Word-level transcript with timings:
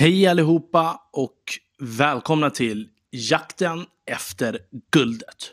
Hej 0.00 0.26
allihopa 0.26 1.00
och 1.12 1.38
välkomna 1.78 2.50
till 2.50 2.88
Jakten 3.10 3.86
efter 4.06 4.58
guldet. 4.92 5.52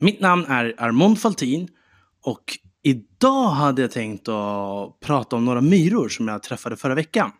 Mitt 0.00 0.20
namn 0.20 0.44
är 0.44 0.74
Armond 0.78 1.20
Faltin 1.20 1.68
och 2.22 2.58
idag 2.82 3.48
hade 3.50 3.82
jag 3.82 3.90
tänkt 3.90 4.28
att 4.28 5.00
prata 5.00 5.36
om 5.36 5.44
några 5.44 5.60
myror 5.60 6.08
som 6.08 6.28
jag 6.28 6.42
träffade 6.42 6.76
förra 6.76 6.94
veckan. 6.94 7.32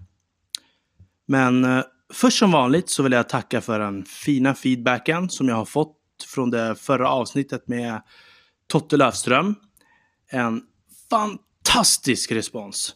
Men 1.26 1.64
eh, 1.64 1.84
först 2.12 2.38
som 2.38 2.50
vanligt 2.50 2.90
så 2.90 3.02
vill 3.02 3.12
jag 3.12 3.28
tacka 3.28 3.60
för 3.60 3.78
den 3.78 4.04
fina 4.04 4.54
feedbacken 4.54 5.30
som 5.30 5.48
jag 5.48 5.56
har 5.56 5.64
fått 5.64 5.96
från 6.26 6.50
det 6.50 6.74
förra 6.74 7.08
avsnittet 7.08 7.68
med 7.68 8.02
Totte 8.66 8.96
Löfström. 8.96 9.54
En 10.30 10.62
fantastisk 11.10 12.32
respons. 12.32 12.94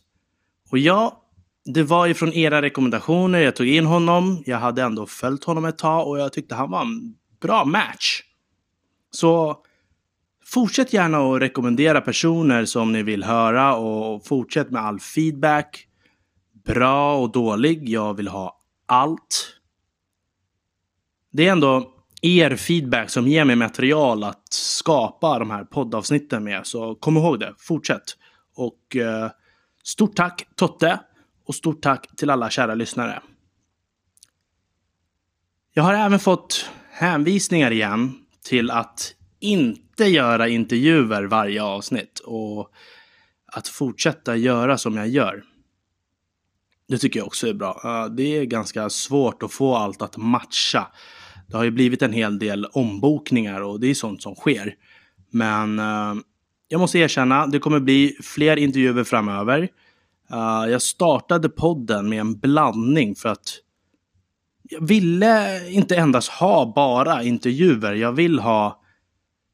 Och 0.70 0.78
jag 0.78 1.16
det 1.64 1.82
var 1.82 2.06
ju 2.06 2.14
från 2.14 2.32
era 2.32 2.62
rekommendationer 2.62 3.40
jag 3.40 3.56
tog 3.56 3.68
in 3.68 3.86
honom. 3.86 4.42
Jag 4.46 4.58
hade 4.58 4.82
ändå 4.82 5.06
följt 5.06 5.44
honom 5.44 5.64
ett 5.64 5.78
tag 5.78 6.08
och 6.08 6.18
jag 6.18 6.32
tyckte 6.32 6.54
han 6.54 6.70
var 6.70 6.80
en 6.80 7.14
bra 7.40 7.64
match. 7.64 8.22
Så 9.10 9.56
fortsätt 10.44 10.92
gärna 10.92 11.18
att 11.18 11.40
rekommendera 11.40 12.00
personer 12.00 12.64
som 12.64 12.92
ni 12.92 13.02
vill 13.02 13.24
höra 13.24 13.76
och 13.76 14.26
fortsätt 14.26 14.70
med 14.70 14.82
all 14.82 15.00
feedback. 15.00 15.86
Bra 16.64 17.16
och 17.16 17.32
dålig. 17.32 17.88
Jag 17.88 18.14
vill 18.14 18.28
ha 18.28 18.58
allt. 18.86 19.56
Det 21.32 21.48
är 21.48 21.52
ändå 21.52 21.90
er 22.22 22.56
feedback 22.56 23.10
som 23.10 23.28
ger 23.28 23.44
mig 23.44 23.56
material 23.56 24.24
att 24.24 24.52
skapa 24.52 25.38
de 25.38 25.50
här 25.50 25.64
poddavsnitten 25.64 26.44
med. 26.44 26.66
Så 26.66 26.94
kom 26.94 27.16
ihåg 27.16 27.40
det. 27.40 27.54
Fortsätt. 27.58 28.02
Och 28.56 28.96
eh, 28.96 29.30
stort 29.82 30.16
tack 30.16 30.46
Totte. 30.56 31.00
Och 31.46 31.54
stort 31.54 31.82
tack 31.82 32.16
till 32.16 32.30
alla 32.30 32.50
kära 32.50 32.74
lyssnare. 32.74 33.22
Jag 35.74 35.82
har 35.82 35.94
även 35.94 36.18
fått 36.18 36.70
hänvisningar 36.90 37.70
igen 37.70 38.12
till 38.44 38.70
att 38.70 39.14
inte 39.40 40.04
göra 40.04 40.48
intervjuer 40.48 41.24
varje 41.24 41.62
avsnitt 41.62 42.18
och 42.18 42.70
att 43.46 43.68
fortsätta 43.68 44.36
göra 44.36 44.78
som 44.78 44.96
jag 44.96 45.08
gör. 45.08 45.44
Det 46.88 46.98
tycker 46.98 47.20
jag 47.20 47.26
också 47.26 47.48
är 47.48 47.54
bra. 47.54 48.08
Det 48.08 48.36
är 48.36 48.44
ganska 48.44 48.90
svårt 48.90 49.42
att 49.42 49.52
få 49.52 49.74
allt 49.76 50.02
att 50.02 50.16
matcha. 50.16 50.86
Det 51.48 51.56
har 51.56 51.64
ju 51.64 51.70
blivit 51.70 52.02
en 52.02 52.12
hel 52.12 52.38
del 52.38 52.64
ombokningar 52.64 53.60
och 53.60 53.80
det 53.80 53.90
är 53.90 53.94
sånt 53.94 54.22
som 54.22 54.34
sker. 54.34 54.74
Men 55.30 55.78
eh, 55.78 56.14
jag 56.68 56.80
måste 56.80 56.98
erkänna, 56.98 57.46
det 57.46 57.58
kommer 57.58 57.80
bli 57.80 58.16
fler 58.22 58.56
intervjuer 58.56 59.04
framöver. 59.04 59.68
Uh, 60.34 60.70
jag 60.70 60.82
startade 60.82 61.48
podden 61.48 62.08
med 62.08 62.20
en 62.20 62.38
blandning 62.38 63.14
för 63.14 63.28
att 63.28 63.58
jag 64.62 64.86
ville 64.86 65.68
inte 65.70 65.96
endast 65.96 66.28
ha 66.28 66.72
bara 66.76 67.22
intervjuer. 67.22 67.92
Jag 67.94 68.12
vill 68.12 68.38
ha 68.38 68.80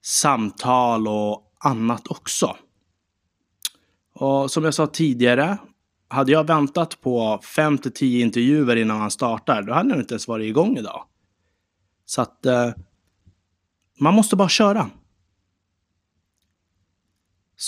samtal 0.04 1.08
och 1.08 1.42
annat 1.58 2.06
också. 2.06 2.56
Och 4.14 4.50
som 4.50 4.64
jag 4.64 4.74
sa 4.74 4.86
tidigare, 4.86 5.58
hade 6.08 6.32
jag 6.32 6.46
väntat 6.46 7.00
på 7.00 7.40
5 7.42 7.78
till 7.78 7.92
10 7.92 8.24
intervjuer 8.24 8.76
innan 8.76 8.98
man 8.98 9.10
startar, 9.10 9.62
då 9.62 9.72
hade 9.72 9.90
jag 9.90 9.98
inte 9.98 10.14
ens 10.14 10.28
varit 10.28 10.46
igång 10.46 10.76
idag. 10.76 11.04
Så 12.06 12.22
att 12.22 12.46
uh, 12.46 12.82
man 13.98 14.14
måste 14.14 14.36
bara 14.36 14.48
köra. 14.48 14.90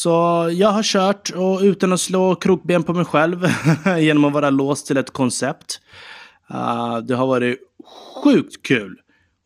Så 0.02 0.50
jag 0.52 0.68
har 0.68 0.82
kört 0.82 1.30
och 1.30 1.60
utan 1.60 1.92
att 1.92 2.00
slå 2.00 2.34
krokben 2.34 2.82
på 2.82 2.94
mig 2.94 3.04
själv 3.04 3.46
genom 3.98 4.24
att 4.24 4.32
vara 4.32 4.50
låst 4.50 4.86
till 4.86 4.96
ett 4.96 5.10
koncept. 5.10 5.80
Uh, 6.50 6.98
det 6.98 7.14
har 7.14 7.26
varit 7.26 7.58
sjukt 8.24 8.62
kul 8.62 9.00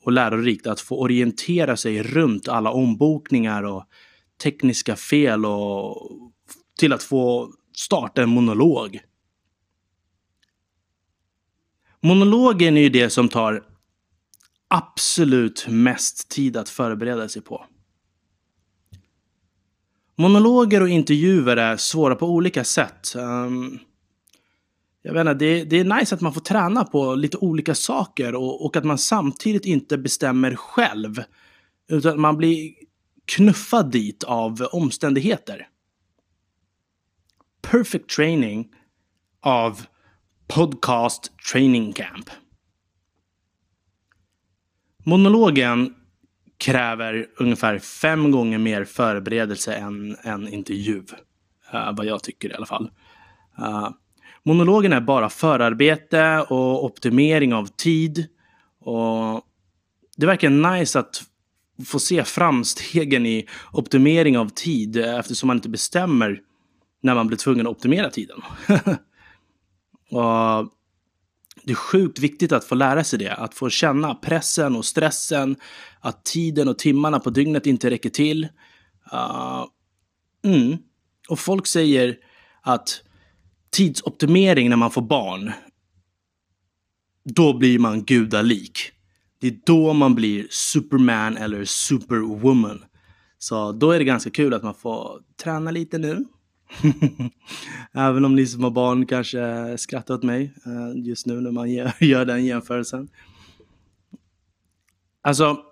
och 0.05 0.13
lärorikt 0.13 0.67
att 0.67 0.81
få 0.81 1.01
orientera 1.01 1.77
sig 1.77 2.03
runt 2.03 2.49
alla 2.49 2.71
ombokningar 2.71 3.63
och 3.63 3.85
tekniska 4.43 4.97
fel 4.97 5.47
och 5.47 6.11
till 6.79 6.93
att 6.93 7.03
få 7.03 7.53
starta 7.77 8.23
en 8.23 8.29
monolog. 8.29 9.01
Monologen 12.01 12.77
är 12.77 12.81
ju 12.81 12.89
det 12.89 13.11
som 13.11 13.29
tar 13.29 13.65
absolut 14.69 15.67
mest 15.69 16.29
tid 16.29 16.57
att 16.57 16.69
förbereda 16.69 17.29
sig 17.29 17.43
på. 17.43 17.67
Monologer 20.19 20.81
och 20.81 20.89
intervjuer 20.89 21.57
är 21.57 21.77
svåra 21.77 22.15
på 22.15 22.27
olika 22.27 22.65
sätt. 22.65 23.13
Um, 23.17 23.79
jag 25.03 25.13
vet 25.13 25.21
inte, 25.21 25.35
det, 25.35 25.65
det, 25.65 25.81
är 25.81 25.99
nice 25.99 26.15
att 26.15 26.21
man 26.21 26.35
får 26.35 26.41
träna 26.41 26.85
på 26.85 27.15
lite 27.15 27.37
olika 27.37 27.75
saker 27.75 28.35
och, 28.35 28.65
och, 28.65 28.77
att 28.77 28.85
man 28.85 28.99
samtidigt 28.99 29.65
inte 29.65 29.99
bestämmer 29.99 30.55
själv. 30.55 31.23
Utan 31.89 32.13
att 32.13 32.19
man 32.19 32.37
blir 32.37 32.75
knuffad 33.25 33.91
dit 33.91 34.25
av 34.25 34.69
omständigheter. 34.73 35.69
Perfect 37.63 38.09
training 38.09 38.69
av 39.41 39.87
Podcast 40.49 41.33
Training 41.53 41.93
Camp. 41.93 42.31
Monologen 45.05 45.95
kräver 46.59 47.27
ungefär 47.37 47.79
fem 47.79 48.31
gånger 48.31 48.59
mer 48.59 48.85
förberedelse 48.85 49.75
än 49.75 50.17
en 50.23 50.49
intervju. 50.49 51.03
Uh, 51.75 51.93
vad 51.97 52.07
jag 52.07 52.23
tycker 52.23 52.51
i 52.51 52.55
alla 52.55 52.67
fall. 52.67 52.91
Uh, 53.59 53.91
monologen 54.43 54.93
är 54.93 55.01
bara 55.01 55.29
förarbete 55.29 56.47
och 56.49 56.85
optimering 56.85 57.55
av 57.55 57.67
tid. 57.67 58.27
Och 58.81 59.43
det 60.17 60.27
verkar 60.27 60.51
nice 60.51 60.99
att 60.99 61.23
få 61.85 61.99
se 61.99 62.25
framstegen 62.25 63.27
i 63.27 63.49
optimering 63.73 64.39
av 64.39 64.49
tid 64.49 64.97
eh, 64.97 65.19
eftersom 65.19 65.47
man 65.47 65.57
inte 65.57 65.69
bestämmer 65.69 66.41
när 67.03 67.15
man 67.15 67.27
blir 67.27 67.39
tvungen 67.39 67.67
att 67.67 67.71
optimera 67.71 68.11
tiden. 68.11 68.41
och 70.11 70.73
det 71.67 71.73
är 71.73 71.77
sjukt 71.77 72.19
viktigt 72.19 72.53
att 72.53 72.65
få 72.65 72.75
lära 72.75 73.05
sig 73.05 73.19
det. 73.19 73.35
Att 73.35 73.55
få 73.55 73.71
känna 73.71 74.15
pressen 74.15 74.77
och 74.77 74.85
stressen. 74.85 75.57
Att 76.01 76.25
tiden 76.25 76.69
och 76.69 76.79
timmarna 76.79 77.21
på 77.21 77.31
dygnet 77.31 77.67
inte 77.67 77.91
räcker 77.91 78.11
till. 78.11 78.49
Uh, 79.13 79.65
mm. 80.45 80.77
Och 81.29 81.39
folk 81.39 81.67
säger 81.67 82.17
att 82.63 83.03
tidsoptimering 83.71 84.71
när 84.71 84.77
man 84.77 84.91
får 84.91 85.03
barn, 85.03 85.53
då 87.25 87.59
blir 87.59 87.79
man 87.79 88.05
gudalik. 88.05 88.79
Det 89.41 89.47
är 89.47 89.59
då 89.67 89.93
man 89.93 90.15
blir 90.15 90.47
superman 90.51 91.37
eller 91.37 91.65
superwoman. 91.65 92.85
Så 93.39 93.73
då 93.73 93.91
är 93.91 93.99
det 93.99 94.05
ganska 94.05 94.31
kul 94.31 94.55
att 94.55 94.63
man 94.63 94.75
får 94.75 95.21
träna 95.43 95.71
lite 95.71 95.99
nu. 95.99 96.25
Även 97.93 98.25
om 98.25 98.37
ni 98.37 98.47
som 98.47 98.65
har 98.65 98.71
barn 98.71 99.07
kanske 99.07 99.79
skrattar 99.79 100.15
åt 100.15 100.23
mig 100.23 100.53
eh, 100.67 101.05
just 101.05 101.27
nu 101.27 101.41
när 101.41 101.51
man 101.51 101.71
gör 102.01 102.25
den 102.25 102.45
jämförelsen. 102.45 103.09
Alltså, 105.23 105.63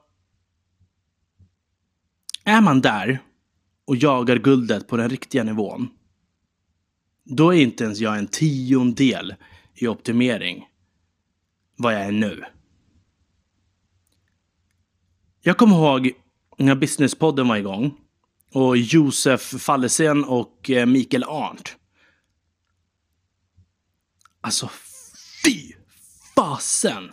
är 2.44 2.60
man 2.60 2.81
där 2.81 3.19
och 3.84 3.97
jagar 3.97 4.37
guldet 4.37 4.88
på 4.88 4.97
den 4.97 5.10
riktiga 5.10 5.44
nivån, 5.44 5.88
då 7.25 7.54
är 7.54 7.62
inte 7.62 7.84
ens 7.84 7.99
jag 8.00 8.19
en 8.19 8.27
tiondel 8.27 9.34
i 9.75 9.87
optimering 9.87 10.69
vad 11.77 11.94
jag 11.94 12.00
är 12.00 12.12
nu. 12.12 12.44
Jag 15.41 15.56
kommer 15.56 15.77
ihåg 15.77 16.12
när 16.59 16.75
Businesspodden 16.75 17.49
var 17.49 17.56
igång 17.56 17.94
och 18.54 18.76
Josef 18.76 19.41
Fallesen 19.41 20.25
och 20.25 20.70
eh, 20.70 20.87
Mikael 20.87 21.25
Arndt. 21.25 21.76
Alltså, 24.41 24.70
fy 25.45 25.72
fasen! 26.34 27.12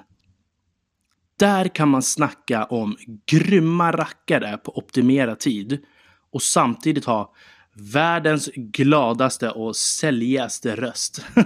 Där 1.40 1.68
kan 1.68 1.90
man 1.90 2.02
snacka 2.02 2.66
om 2.66 2.98
grymma 3.26 3.92
rackare 3.92 4.58
på 4.58 4.78
optimera 4.78 5.36
tid 5.36 5.86
och 6.32 6.42
samtidigt 6.42 7.06
ha 7.06 7.34
världens 7.74 8.50
gladaste 8.56 9.50
och 9.50 9.76
säljigaste 9.76 10.76
röst. 10.76 11.26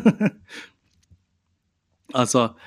alltså, 2.13 2.57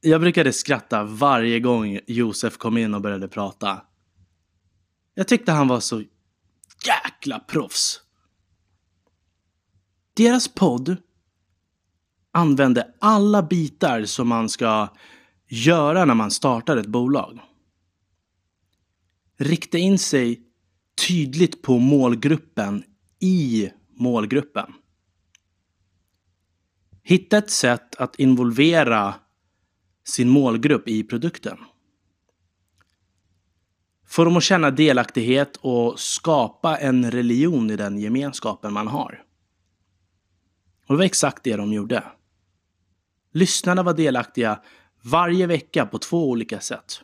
jag 0.00 0.20
brukade 0.20 0.52
skratta 0.52 1.04
varje 1.04 1.60
gång 1.60 2.00
Josef 2.06 2.56
kom 2.56 2.78
in 2.78 2.94
och 2.94 3.00
började 3.00 3.28
prata. 3.28 3.82
Jag 5.14 5.28
tyckte 5.28 5.52
han 5.52 5.68
var 5.68 5.80
så 5.80 6.02
jäkla 6.86 7.38
proffs. 7.38 8.00
Deras 10.14 10.48
podd 10.48 10.96
använde 12.32 12.94
alla 12.98 13.42
bitar 13.42 14.04
som 14.04 14.28
man 14.28 14.48
ska 14.48 14.88
göra 15.48 16.04
när 16.04 16.14
man 16.14 16.30
startar 16.30 16.76
ett 16.76 16.86
bolag. 16.86 17.40
Rikta 19.38 19.78
in 19.78 19.98
sig 19.98 20.42
tydligt 21.08 21.62
på 21.62 21.78
målgruppen 21.78 22.84
i 23.20 23.70
målgruppen. 23.90 24.72
Hitta 27.02 27.38
ett 27.38 27.50
sätt 27.50 27.94
att 27.94 28.16
involvera 28.16 29.14
sin 30.04 30.28
målgrupp 30.28 30.88
i 30.88 31.04
produkten. 31.04 31.58
Få 34.08 34.24
dem 34.24 34.36
att 34.36 34.42
känna 34.42 34.70
delaktighet 34.70 35.56
och 35.56 36.00
skapa 36.00 36.76
en 36.76 37.10
religion 37.10 37.70
i 37.70 37.76
den 37.76 37.98
gemenskapen 37.98 38.72
man 38.72 38.88
har. 38.88 39.22
Och 40.86 40.94
det 40.94 40.98
var 40.98 41.04
exakt 41.04 41.44
det 41.44 41.56
de 41.56 41.72
gjorde. 41.72 42.04
Lyssnarna 43.32 43.82
var 43.82 43.94
delaktiga 43.94 44.60
varje 45.02 45.46
vecka 45.46 45.86
på 45.86 45.98
två 45.98 46.30
olika 46.30 46.60
sätt. 46.60 47.00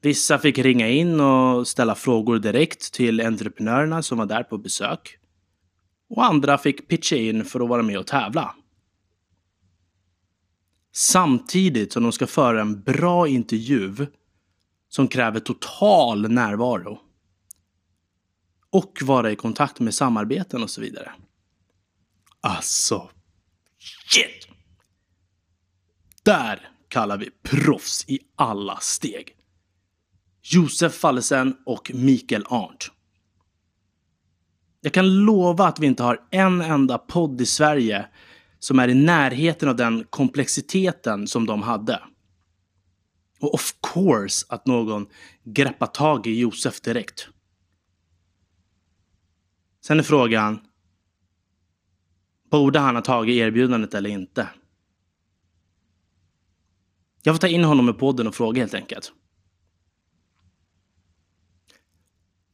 Vissa 0.00 0.38
fick 0.38 0.58
ringa 0.58 0.88
in 0.88 1.20
och 1.20 1.68
ställa 1.68 1.94
frågor 1.94 2.38
direkt 2.38 2.92
till 2.92 3.20
entreprenörerna 3.20 4.02
som 4.02 4.18
var 4.18 4.26
där 4.26 4.42
på 4.42 4.58
besök. 4.58 5.18
Och 6.10 6.24
andra 6.24 6.58
fick 6.58 6.88
pitcha 6.88 7.16
in 7.16 7.44
för 7.44 7.60
att 7.60 7.68
vara 7.68 7.82
med 7.82 7.98
och 7.98 8.06
tävla. 8.06 8.54
Samtidigt 10.92 11.92
som 11.92 12.02
de 12.02 12.12
ska 12.12 12.26
föra 12.26 12.60
en 12.60 12.82
bra 12.82 13.28
intervju 13.28 14.06
som 14.88 15.08
kräver 15.08 15.40
total 15.40 16.30
närvaro. 16.30 17.00
Och 18.70 18.98
vara 19.02 19.32
i 19.32 19.36
kontakt 19.36 19.80
med 19.80 19.94
samarbeten 19.94 20.62
och 20.62 20.70
så 20.70 20.80
vidare. 20.80 21.12
Alltså, 22.40 23.10
shit! 23.78 24.48
Där 26.22 26.68
kallar 26.88 27.18
vi 27.18 27.30
proffs 27.42 28.04
i 28.08 28.18
alla 28.36 28.76
steg. 28.80 29.32
Josef 30.42 30.94
Fallesen 30.94 31.56
och 31.66 31.90
Mikael 31.94 32.44
Arndt. 32.48 32.90
Jag 34.80 34.92
kan 34.92 35.24
lova 35.24 35.66
att 35.66 35.78
vi 35.78 35.86
inte 35.86 36.02
har 36.02 36.20
en 36.30 36.60
enda 36.60 36.98
podd 36.98 37.40
i 37.40 37.46
Sverige 37.46 38.06
som 38.58 38.78
är 38.78 38.88
i 38.88 38.94
närheten 38.94 39.68
av 39.68 39.76
den 39.76 40.04
komplexiteten 40.10 41.26
som 41.26 41.46
de 41.46 41.62
hade. 41.62 42.02
Och 43.40 43.54
of 43.54 43.74
course 43.94 44.46
att 44.48 44.66
någon 44.66 45.06
greppar 45.44 45.86
tag 45.86 46.26
i 46.26 46.38
Josef 46.38 46.80
direkt. 46.80 47.28
Sen 49.80 49.98
är 49.98 50.02
frågan, 50.02 50.60
borde 52.50 52.78
han 52.78 52.94
ha 52.94 53.02
tagit 53.02 53.34
erbjudandet 53.34 53.94
eller 53.94 54.10
inte? 54.10 54.48
Jag 57.22 57.34
får 57.34 57.40
ta 57.40 57.48
in 57.48 57.64
honom 57.64 57.88
i 57.88 57.92
podden 57.92 58.26
och 58.26 58.34
fråga 58.34 58.62
helt 58.62 58.74
enkelt. 58.74 59.12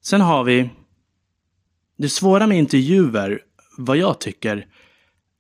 Sen 0.01 0.21
har 0.21 0.45
vi 0.45 0.71
det 1.97 2.09
svåra 2.09 2.47
med 2.47 2.59
intervjuer, 2.59 3.43
vad 3.79 3.97
jag 3.97 4.21
tycker, 4.21 4.67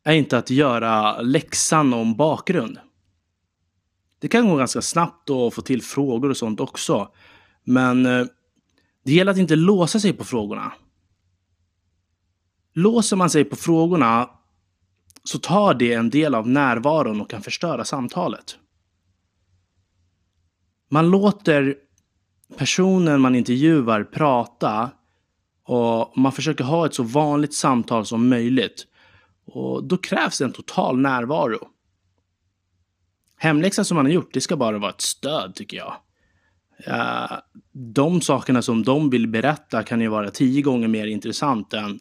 är 0.05 0.13
inte 0.13 0.39
att 0.39 0.51
göra 0.51 1.21
läxan 1.21 1.95
om 1.95 2.17
bakgrund. 2.17 2.79
Det 4.23 4.29
kan 4.29 4.49
gå 4.49 4.57
ganska 4.57 4.83
snabbt 4.83 5.31
att 5.31 5.55
få 5.55 5.63
till 5.63 5.83
frågor 5.83 6.31
och 6.31 6.37
sånt 6.37 6.61
också. 6.61 7.09
Men 7.65 8.07
eh, 8.07 8.27
det 9.05 9.13
gäller 9.13 9.33
att 9.33 9.39
inte 9.39 9.57
låsa 9.57 10.01
sig 10.01 10.13
på 10.13 10.25
frågorna. 10.25 10.73
Låser 12.75 13.17
man 13.17 13.31
sig 13.31 13.45
på 13.45 13.57
frågorna 13.57 14.31
så 15.25 15.39
tar 15.39 15.75
det 15.75 15.93
en 15.93 16.11
del 16.11 16.35
av 16.35 16.49
närvaron 16.49 17.21
och 17.21 17.31
kan 17.31 17.43
förstöra 17.43 17.85
samtalet. 17.85 18.59
Man 20.91 21.11
låter 21.11 21.77
personen 22.57 23.21
man 23.21 23.35
intervjuar 23.35 24.05
prata 24.05 24.91
och 25.65 26.19
man 26.19 26.33
försöker 26.33 26.65
ha 26.65 26.87
ett 26.87 26.95
så 26.95 27.03
vanligt 27.03 27.55
samtal 27.55 28.07
som 28.07 28.29
möjligt. 28.29 28.87
Och 29.47 29.85
då 29.85 29.97
krävs 29.97 30.41
en 30.41 30.53
total 30.53 30.99
närvaro. 30.99 31.72
Hemläxan 33.43 33.85
som 33.85 33.95
man 33.97 34.07
har 34.07 34.13
gjort, 34.13 34.33
det 34.33 34.41
ska 34.41 34.57
bara 34.57 34.79
vara 34.79 34.91
ett 34.91 35.01
stöd 35.01 35.55
tycker 35.55 35.77
jag. 35.77 35.97
Uh, 36.89 37.39
de 37.73 38.21
sakerna 38.21 38.63
som 38.63 38.83
de 38.83 39.11
vill 39.11 39.29
berätta 39.29 39.83
kan 39.83 40.01
ju 40.01 40.09
vara 40.09 40.31
tio 40.31 40.63
gånger 40.63 40.89
mer 40.89 41.07
intressant 41.07 41.73
än 41.73 42.01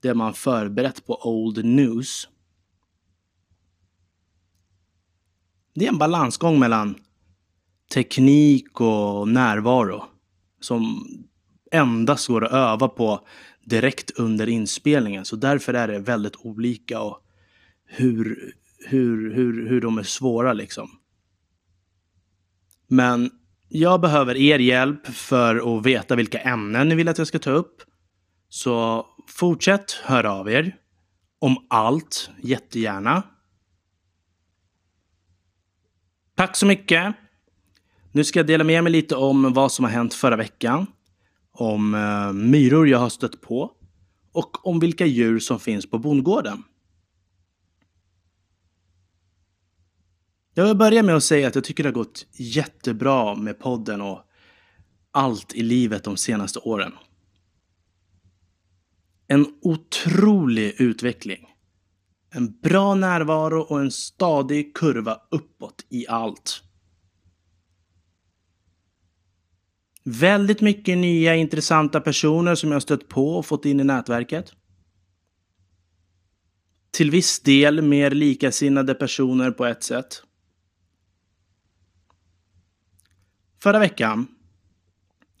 det 0.00 0.14
man 0.14 0.34
förberett 0.34 1.06
på 1.06 1.28
Old 1.28 1.64
News. 1.64 2.28
Det 5.74 5.84
är 5.84 5.88
en 5.88 5.98
balansgång 5.98 6.58
mellan 6.58 6.94
teknik 7.94 8.80
och 8.80 9.28
närvaro 9.28 10.04
som 10.60 11.06
endast 11.72 12.28
går 12.28 12.44
att 12.44 12.52
öva 12.52 12.88
på 12.88 13.26
direkt 13.64 14.10
under 14.10 14.48
inspelningen. 14.48 15.24
Så 15.24 15.36
därför 15.36 15.74
är 15.74 15.88
det 15.88 15.98
väldigt 15.98 16.36
olika 16.36 17.00
och 17.00 17.20
hur, 17.86 18.54
hur, 18.86 19.34
hur, 19.34 19.68
hur 19.68 19.80
de 19.80 19.98
är 19.98 20.02
svåra 20.02 20.52
liksom. 20.52 20.88
Men 22.88 23.30
jag 23.68 24.00
behöver 24.00 24.36
er 24.36 24.58
hjälp 24.58 25.06
för 25.06 25.76
att 25.76 25.86
veta 25.86 26.16
vilka 26.16 26.38
ämnen 26.38 26.88
ni 26.88 26.94
vill 26.94 27.08
att 27.08 27.18
jag 27.18 27.26
ska 27.26 27.38
ta 27.38 27.50
upp. 27.50 27.82
Så 28.48 29.06
fortsätt 29.28 29.92
höra 29.92 30.32
av 30.32 30.50
er. 30.50 30.76
Om 31.38 31.56
allt, 31.68 32.30
jättegärna. 32.42 33.22
Tack 36.34 36.56
så 36.56 36.66
mycket. 36.66 37.14
Nu 38.12 38.24
ska 38.24 38.38
jag 38.38 38.46
dela 38.46 38.64
med 38.64 38.84
mig 38.84 38.92
lite 38.92 39.16
om 39.16 39.52
vad 39.52 39.72
som 39.72 39.84
har 39.84 39.92
hänt 39.92 40.14
förra 40.14 40.36
veckan. 40.36 40.86
Om 41.52 41.94
eh, 41.94 42.32
myror 42.32 42.88
jag 42.88 42.98
har 42.98 43.08
stött 43.08 43.40
på. 43.40 43.72
Och 44.32 44.66
om 44.66 44.80
vilka 44.80 45.06
djur 45.06 45.38
som 45.38 45.60
finns 45.60 45.90
på 45.90 45.98
bondgården. 45.98 46.62
Jag 50.58 50.66
vill 50.66 50.76
börja 50.76 51.02
med 51.02 51.16
att 51.16 51.24
säga 51.24 51.48
att 51.48 51.54
jag 51.54 51.64
tycker 51.64 51.82
det 51.82 51.88
har 51.88 51.94
gått 51.94 52.26
jättebra 52.32 53.34
med 53.34 53.58
podden 53.58 54.00
och 54.00 54.22
allt 55.10 55.54
i 55.54 55.62
livet 55.62 56.04
de 56.04 56.16
senaste 56.16 56.58
åren. 56.58 56.92
En 59.26 59.46
otrolig 59.62 60.74
utveckling. 60.78 61.46
En 62.30 62.60
bra 62.60 62.94
närvaro 62.94 63.60
och 63.60 63.80
en 63.80 63.90
stadig 63.90 64.76
kurva 64.76 65.20
uppåt 65.30 65.86
i 65.88 66.06
allt. 66.08 66.62
Väldigt 70.04 70.60
mycket 70.60 70.98
nya 70.98 71.34
intressanta 71.34 72.00
personer 72.00 72.54
som 72.54 72.72
jag 72.72 72.82
stött 72.82 73.08
på 73.08 73.36
och 73.36 73.46
fått 73.46 73.64
in 73.64 73.80
i 73.80 73.84
nätverket. 73.84 74.52
Till 76.90 77.10
viss 77.10 77.40
del 77.40 77.82
mer 77.82 78.10
likasinnade 78.10 78.94
personer 78.94 79.50
på 79.50 79.66
ett 79.66 79.82
sätt. 79.82 80.22
Förra 83.66 83.78
veckan, 83.78 84.26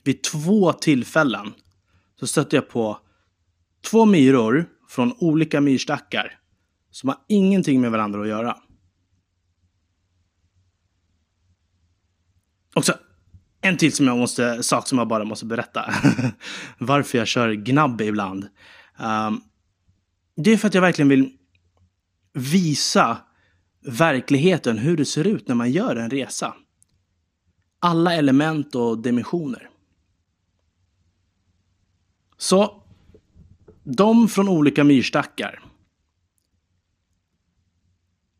vid 0.04 0.22
två 0.22 0.72
tillfällen, 0.72 1.54
så 2.20 2.26
stötte 2.26 2.56
jag 2.56 2.68
på 2.68 2.98
två 3.90 4.04
myror 4.04 4.68
från 4.88 5.12
olika 5.18 5.60
myrstackar 5.60 6.38
som 6.90 7.08
har 7.08 7.18
ingenting 7.28 7.80
med 7.80 7.90
varandra 7.90 8.20
att 8.20 8.28
göra. 8.28 8.56
Också 12.74 12.94
en 13.60 13.76
till 13.76 13.92
som 13.92 14.06
jag 14.06 14.18
måste, 14.18 14.62
sak 14.62 14.88
som 14.88 14.98
jag 14.98 15.08
bara 15.08 15.24
måste 15.24 15.46
berätta. 15.46 15.94
Varför 16.78 17.18
jag 17.18 17.26
kör 17.26 17.52
gnabb 17.52 18.00
ibland. 18.00 18.48
Um, 18.98 19.40
det 20.36 20.52
är 20.52 20.56
för 20.56 20.68
att 20.68 20.74
jag 20.74 20.82
verkligen 20.82 21.08
vill 21.08 21.32
visa 22.32 23.18
verkligheten, 23.84 24.78
hur 24.78 24.96
det 24.96 25.04
ser 25.04 25.26
ut 25.26 25.48
när 25.48 25.54
man 25.54 25.70
gör 25.70 25.96
en 25.96 26.10
resa. 26.10 26.54
Alla 27.78 28.14
element 28.14 28.74
och 28.74 28.98
dimensioner. 28.98 29.70
Så, 32.36 32.82
de 33.82 34.28
från 34.28 34.48
olika 34.48 34.84
myrstackar. 34.84 35.62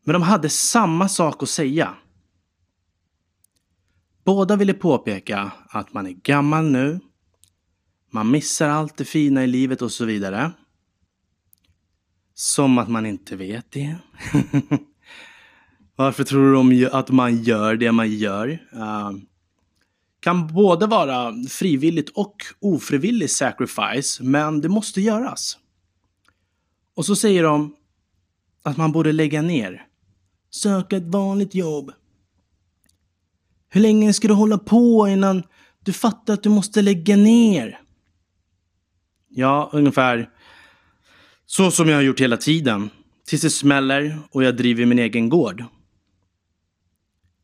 Men 0.03 0.13
de 0.13 0.21
hade 0.21 0.49
samma 0.49 1.09
sak 1.09 1.43
att 1.43 1.49
säga. 1.49 1.95
Båda 4.23 4.55
ville 4.55 4.73
påpeka 4.73 5.51
att 5.69 5.93
man 5.93 6.07
är 6.07 6.11
gammal 6.11 6.65
nu, 6.65 6.99
man 8.11 8.31
missar 8.31 8.69
allt 8.69 8.97
det 8.97 9.05
fina 9.05 9.43
i 9.43 9.47
livet 9.47 9.81
och 9.81 9.91
så 9.91 10.05
vidare. 10.05 10.51
Som 12.33 12.77
att 12.77 12.89
man 12.89 13.05
inte 13.05 13.35
vet 13.35 13.71
det. 13.71 13.97
Varför 15.97 16.23
tror 16.23 16.53
de 16.53 16.89
att 16.91 17.09
man 17.09 17.43
gör 17.43 17.75
det 17.75 17.91
man 17.91 18.11
gör? 18.11 18.49
Uh, 18.73 19.11
kan 20.19 20.47
både 20.47 20.87
vara 20.87 21.33
frivilligt 21.49 22.09
och 22.09 22.35
ofrivillig 22.59 23.31
sacrifice, 23.31 24.23
men 24.23 24.61
det 24.61 24.69
måste 24.69 25.01
göras. 25.01 25.57
Och 26.95 27.05
så 27.05 27.15
säger 27.15 27.43
de 27.43 27.75
att 28.63 28.77
man 28.77 28.91
borde 28.91 29.11
lägga 29.11 29.41
ner. 29.41 29.85
Söka 30.49 30.97
ett 30.97 31.07
vanligt 31.07 31.55
jobb. 31.55 31.91
Hur 33.69 33.81
länge 33.81 34.13
ska 34.13 34.27
du 34.27 34.33
hålla 34.33 34.57
på 34.57 35.07
innan 35.07 35.43
du 35.83 35.93
fattar 35.93 36.33
att 36.33 36.43
du 36.43 36.49
måste 36.49 36.81
lägga 36.81 37.15
ner? 37.15 37.79
Ja, 39.29 39.69
ungefär 39.73 40.29
så 41.45 41.71
som 41.71 41.89
jag 41.89 41.95
har 41.95 42.01
gjort 42.01 42.21
hela 42.21 42.37
tiden. 42.37 42.89
Tills 43.27 43.41
det 43.41 43.49
smäller 43.49 44.19
och 44.31 44.43
jag 44.43 44.57
driver 44.57 44.85
min 44.85 44.99
egen 44.99 45.29
gård. 45.29 45.63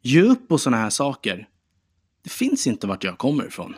Ge 0.05 0.21
upp 0.21 0.47
på 0.47 0.57
sådana 0.57 0.77
här 0.77 0.89
saker. 0.89 1.49
Det 2.23 2.29
finns 2.29 2.67
inte 2.67 2.87
vart 2.87 3.03
jag 3.03 3.17
kommer 3.17 3.45
ifrån. 3.47 3.75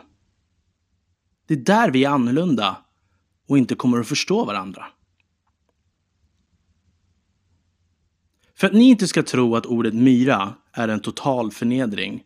Det 1.46 1.54
är 1.54 1.58
där 1.58 1.90
vi 1.90 2.04
är 2.04 2.10
annorlunda 2.10 2.76
och 3.48 3.58
inte 3.58 3.74
kommer 3.74 4.00
att 4.00 4.08
förstå 4.08 4.44
varandra. 4.44 4.86
För 8.54 8.66
att 8.66 8.72
ni 8.72 8.84
inte 8.84 9.08
ska 9.08 9.22
tro 9.22 9.56
att 9.56 9.66
ordet 9.66 9.94
myra 9.94 10.54
är 10.72 10.88
en 10.88 11.00
total 11.00 11.50
förnedring 11.50 12.24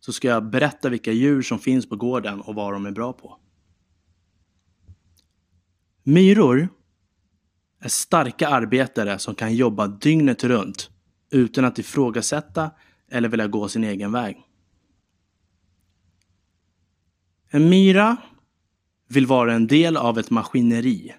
så 0.00 0.12
ska 0.12 0.28
jag 0.28 0.50
berätta 0.50 0.88
vilka 0.88 1.12
djur 1.12 1.42
som 1.42 1.58
finns 1.58 1.88
på 1.88 1.96
gården 1.96 2.40
och 2.40 2.54
vad 2.54 2.72
de 2.72 2.86
är 2.86 2.90
bra 2.90 3.12
på. 3.12 3.38
Myror 6.02 6.68
är 7.80 7.88
starka 7.88 8.48
arbetare 8.48 9.18
som 9.18 9.34
kan 9.34 9.54
jobba 9.54 9.86
dygnet 9.86 10.44
runt 10.44 10.90
utan 11.30 11.64
att 11.64 11.78
ifrågasätta 11.78 12.70
eller 13.12 13.28
vilja 13.28 13.46
gå 13.46 13.68
sin 13.68 13.84
egen 13.84 14.12
väg. 14.12 14.46
En 17.48 17.68
myra 17.68 18.16
vill 19.08 19.26
vara 19.26 19.54
en 19.54 19.66
del 19.66 19.96
av 19.96 20.18
ett 20.18 20.30
maskineri 20.30 21.14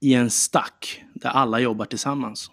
i 0.00 0.14
en 0.14 0.30
stack 0.30 1.04
där 1.14 1.30
alla 1.30 1.60
jobbar 1.60 1.84
tillsammans. 1.84 2.50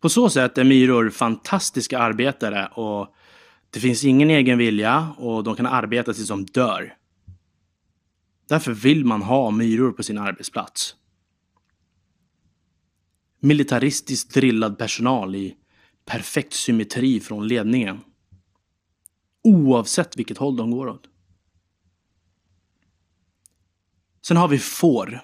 På 0.00 0.08
så 0.08 0.30
sätt 0.30 0.58
är 0.58 0.64
myror 0.64 1.10
fantastiska 1.10 1.98
arbetare 1.98 2.66
och 2.66 3.14
det 3.70 3.80
finns 3.80 4.04
ingen 4.04 4.30
egen 4.30 4.58
vilja 4.58 5.14
och 5.18 5.44
de 5.44 5.56
kan 5.56 5.66
arbeta 5.66 6.12
tills 6.12 6.28
de 6.28 6.44
dör. 6.44 6.96
Därför 8.48 8.72
vill 8.72 9.04
man 9.04 9.22
ha 9.22 9.50
myror 9.50 9.92
på 9.92 10.02
sin 10.02 10.18
arbetsplats. 10.18 10.96
Militaristiskt 13.40 14.34
drillad 14.34 14.78
personal 14.78 15.34
i 15.34 15.56
perfekt 16.04 16.52
symmetri 16.52 17.20
från 17.20 17.48
ledningen. 17.48 18.00
Oavsett 19.44 20.16
vilket 20.16 20.38
håll 20.38 20.56
de 20.56 20.70
går 20.70 20.88
åt. 20.88 21.08
Sen 24.26 24.36
har 24.36 24.48
vi 24.48 24.58
får. 24.58 25.20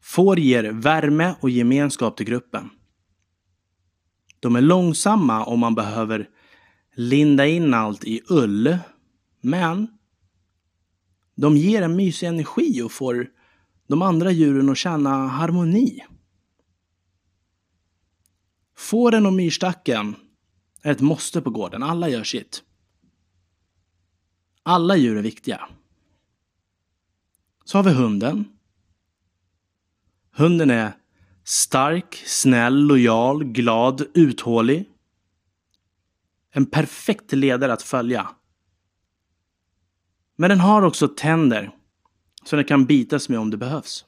Får 0.00 0.38
ger 0.38 0.64
värme 0.64 1.34
och 1.40 1.50
gemenskap 1.50 2.16
till 2.16 2.26
gruppen. 2.26 2.70
De 4.40 4.56
är 4.56 4.60
långsamma 4.60 5.44
om 5.44 5.60
man 5.60 5.74
behöver 5.74 6.28
linda 6.94 7.46
in 7.46 7.74
allt 7.74 8.04
i 8.04 8.22
ull. 8.28 8.78
Men 9.40 9.88
de 11.34 11.56
ger 11.56 11.82
en 11.82 11.96
mysig 11.96 12.26
energi 12.26 12.82
och 12.82 12.92
får 12.92 13.30
de 13.88 14.02
andra 14.02 14.30
djuren 14.30 14.68
att 14.68 14.78
känna 14.78 15.26
harmoni. 15.26 16.04
Fåren 18.76 19.26
och 19.26 19.32
myrstacken 19.32 20.16
är 20.82 20.92
ett 20.92 21.00
måste 21.00 21.42
på 21.42 21.50
gården. 21.50 21.82
Alla 21.82 22.08
gör 22.08 22.24
sitt. 22.24 22.62
Alla 24.62 24.96
djur 24.96 25.16
är 25.16 25.22
viktiga. 25.22 25.68
Så 27.64 27.78
har 27.78 27.82
vi 27.82 27.92
hunden. 27.92 28.44
Hunden 30.30 30.70
är 30.70 30.92
stark, 31.44 32.22
snäll, 32.26 32.74
lojal, 32.74 33.44
glad, 33.44 34.06
uthållig. 34.14 34.88
En 36.50 36.66
perfekt 36.66 37.32
ledare 37.32 37.72
att 37.72 37.82
följa. 37.82 38.30
Men 40.36 40.50
den 40.50 40.60
har 40.60 40.82
också 40.82 41.08
tänder 41.08 41.70
som 42.44 42.56
den 42.56 42.66
kan 42.66 42.84
bitas 42.84 43.28
med 43.28 43.38
om 43.38 43.50
det 43.50 43.56
behövs. 43.56 44.04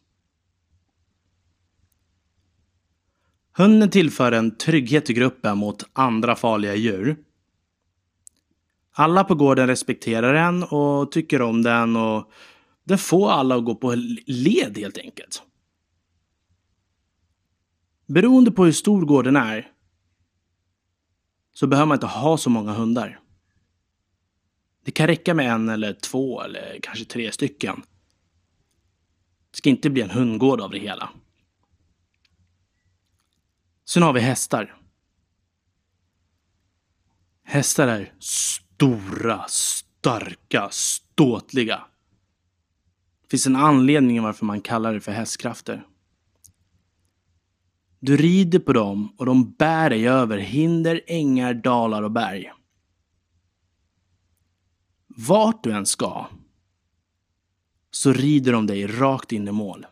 Hunden 3.59 3.91
tillför 3.91 4.33
en 4.33 4.57
trygghet 4.57 5.11
i 5.11 5.13
gruppen 5.13 5.59
mot 5.59 5.85
andra 5.93 6.37
farliga 6.37 6.75
djur. 6.75 7.17
Alla 8.93 9.25
på 9.25 9.35
gården 9.35 9.67
respekterar 9.67 10.35
den 10.35 10.63
och 10.63 11.13
tycker 11.13 11.43
om 11.43 11.63
den 11.63 11.97
och 11.97 12.31
den 12.85 12.99
får 12.99 13.31
alla 13.31 13.57
att 13.57 13.65
gå 13.65 13.75
på 13.75 13.95
led 14.27 14.79
helt 14.79 14.99
enkelt. 14.99 15.43
Beroende 18.07 18.51
på 18.51 18.65
hur 18.65 18.73
stor 18.73 19.07
gården 19.07 19.37
är 19.37 19.71
så 21.53 21.67
behöver 21.67 21.87
man 21.87 21.97
inte 21.97 22.07
ha 22.07 22.37
så 22.37 22.51
många 22.51 22.73
hundar. 22.73 23.21
Det 24.85 24.91
kan 24.91 25.07
räcka 25.07 25.35
med 25.35 25.53
en 25.53 25.69
eller 25.69 25.93
två 25.93 26.43
eller 26.43 26.79
kanske 26.83 27.05
tre 27.05 27.33
stycken. 27.33 27.83
Det 29.51 29.57
ska 29.57 29.71
inte 29.71 29.91
bli 29.91 30.03
en 30.03 30.11
hundgård 30.11 30.61
av 30.61 30.71
det 30.71 30.79
hela. 30.79 31.11
Sen 33.89 34.03
har 34.03 34.13
vi 34.13 34.21
hästar. 34.21 34.77
Hästar 37.43 37.89
är 37.89 38.13
stora, 38.19 39.45
starka, 39.49 40.69
ståtliga. 40.71 41.85
Det 43.23 43.31
finns 43.31 43.47
en 43.47 43.57
anledning 43.57 44.23
varför 44.23 44.47
man 44.47 44.61
kallar 44.61 44.95
det 44.95 45.01
för 45.01 45.13
hästkrafter. 45.13 45.87
Du 48.01 48.17
rider 48.17 48.59
på 48.59 48.73
dem 48.73 49.15
och 49.19 49.27
de 49.27 49.51
bär 49.51 49.91
dig 49.91 50.09
över 50.09 50.39
hinder, 50.39 51.01
ängar, 51.07 51.55
dalar 51.55 52.03
och 52.03 52.13
berg. 52.13 52.53
Vart 55.07 55.65
du 55.65 55.73
än 55.73 55.87
ska 55.87 56.27
så 57.91 58.13
rider 58.13 58.53
de 58.53 58.67
dig 58.67 58.87
rakt 58.87 59.33
in 59.33 59.49
i 59.49 59.53
mål. 59.53 59.87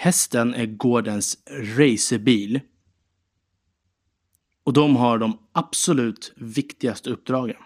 Hästen 0.00 0.54
är 0.54 0.66
gårdens 0.66 1.38
racerbil. 1.46 2.60
Och 4.64 4.72
de 4.72 4.96
har 4.96 5.18
de 5.18 5.38
absolut 5.52 6.32
viktigaste 6.36 7.10
uppdragen. 7.10 7.56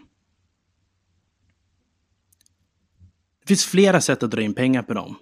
Det 3.40 3.46
finns 3.46 3.64
flera 3.64 4.00
sätt 4.00 4.22
att 4.22 4.30
dra 4.30 4.42
in 4.42 4.54
pengar 4.54 4.82
på 4.82 4.94
dem. 4.94 5.14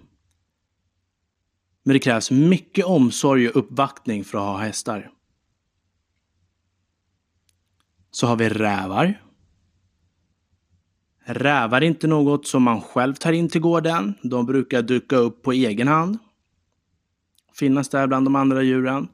Men 1.83 1.93
det 1.93 1.99
krävs 1.99 2.31
mycket 2.31 2.85
omsorg 2.85 3.49
och 3.49 3.55
uppvaktning 3.55 4.23
för 4.23 4.37
att 4.37 4.43
ha 4.43 4.57
hästar. 4.57 5.11
Så 8.11 8.27
har 8.27 8.35
vi 8.35 8.49
rävar. 8.49 9.23
Rävar 11.25 11.81
är 11.81 11.85
inte 11.85 12.07
något 12.07 12.47
som 12.47 12.63
man 12.63 12.81
själv 12.81 13.13
tar 13.13 13.31
in 13.31 13.49
till 13.49 13.61
gården. 13.61 14.13
De 14.23 14.45
brukar 14.45 14.81
dyka 14.81 15.15
upp 15.15 15.43
på 15.43 15.51
egen 15.51 15.87
hand. 15.87 16.19
Finnas 17.61 17.89
där 17.89 18.07
bland 18.07 18.25
de 18.25 18.35
andra 18.35 18.63
djuren. 18.63 19.07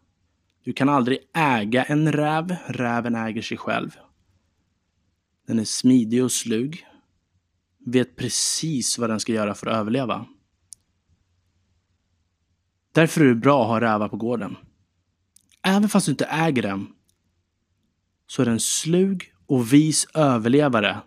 Du 0.64 0.74
kan 0.74 0.90
aldrig 0.90 1.20
äga 1.34 1.84
en 1.84 2.12
räv. 2.12 2.56
Räven 2.68 3.16
äger 3.16 3.42
sig 3.42 3.58
själv. 3.58 3.98
Den 5.48 5.60
är 5.60 5.64
smidig 5.64 6.24
och 6.24 6.32
slug. 6.32 6.88
Vet 7.86 8.16
precis 8.16 8.98
vad 8.98 9.10
den 9.10 9.20
ska 9.20 9.34
göra 9.34 9.54
för 9.54 9.68
att 9.68 9.76
överleva. 9.76 10.26
Därför 12.92 13.22
är 13.22 13.26
det 13.26 13.36
bra 13.36 13.62
att 13.62 13.68
ha 13.68 13.82
rävar 13.82 14.10
på 14.10 14.18
gården. 14.18 14.58
Även 15.62 15.90
fast 15.90 16.06
du 16.06 16.12
inte 16.12 16.26
äger 16.26 16.62
den 16.62 16.88
så 18.28 18.42
är 18.42 18.46
den 18.46 18.60
slug 18.60 19.34
och 19.46 19.74
vis 19.74 20.08
överlevare 20.14 20.98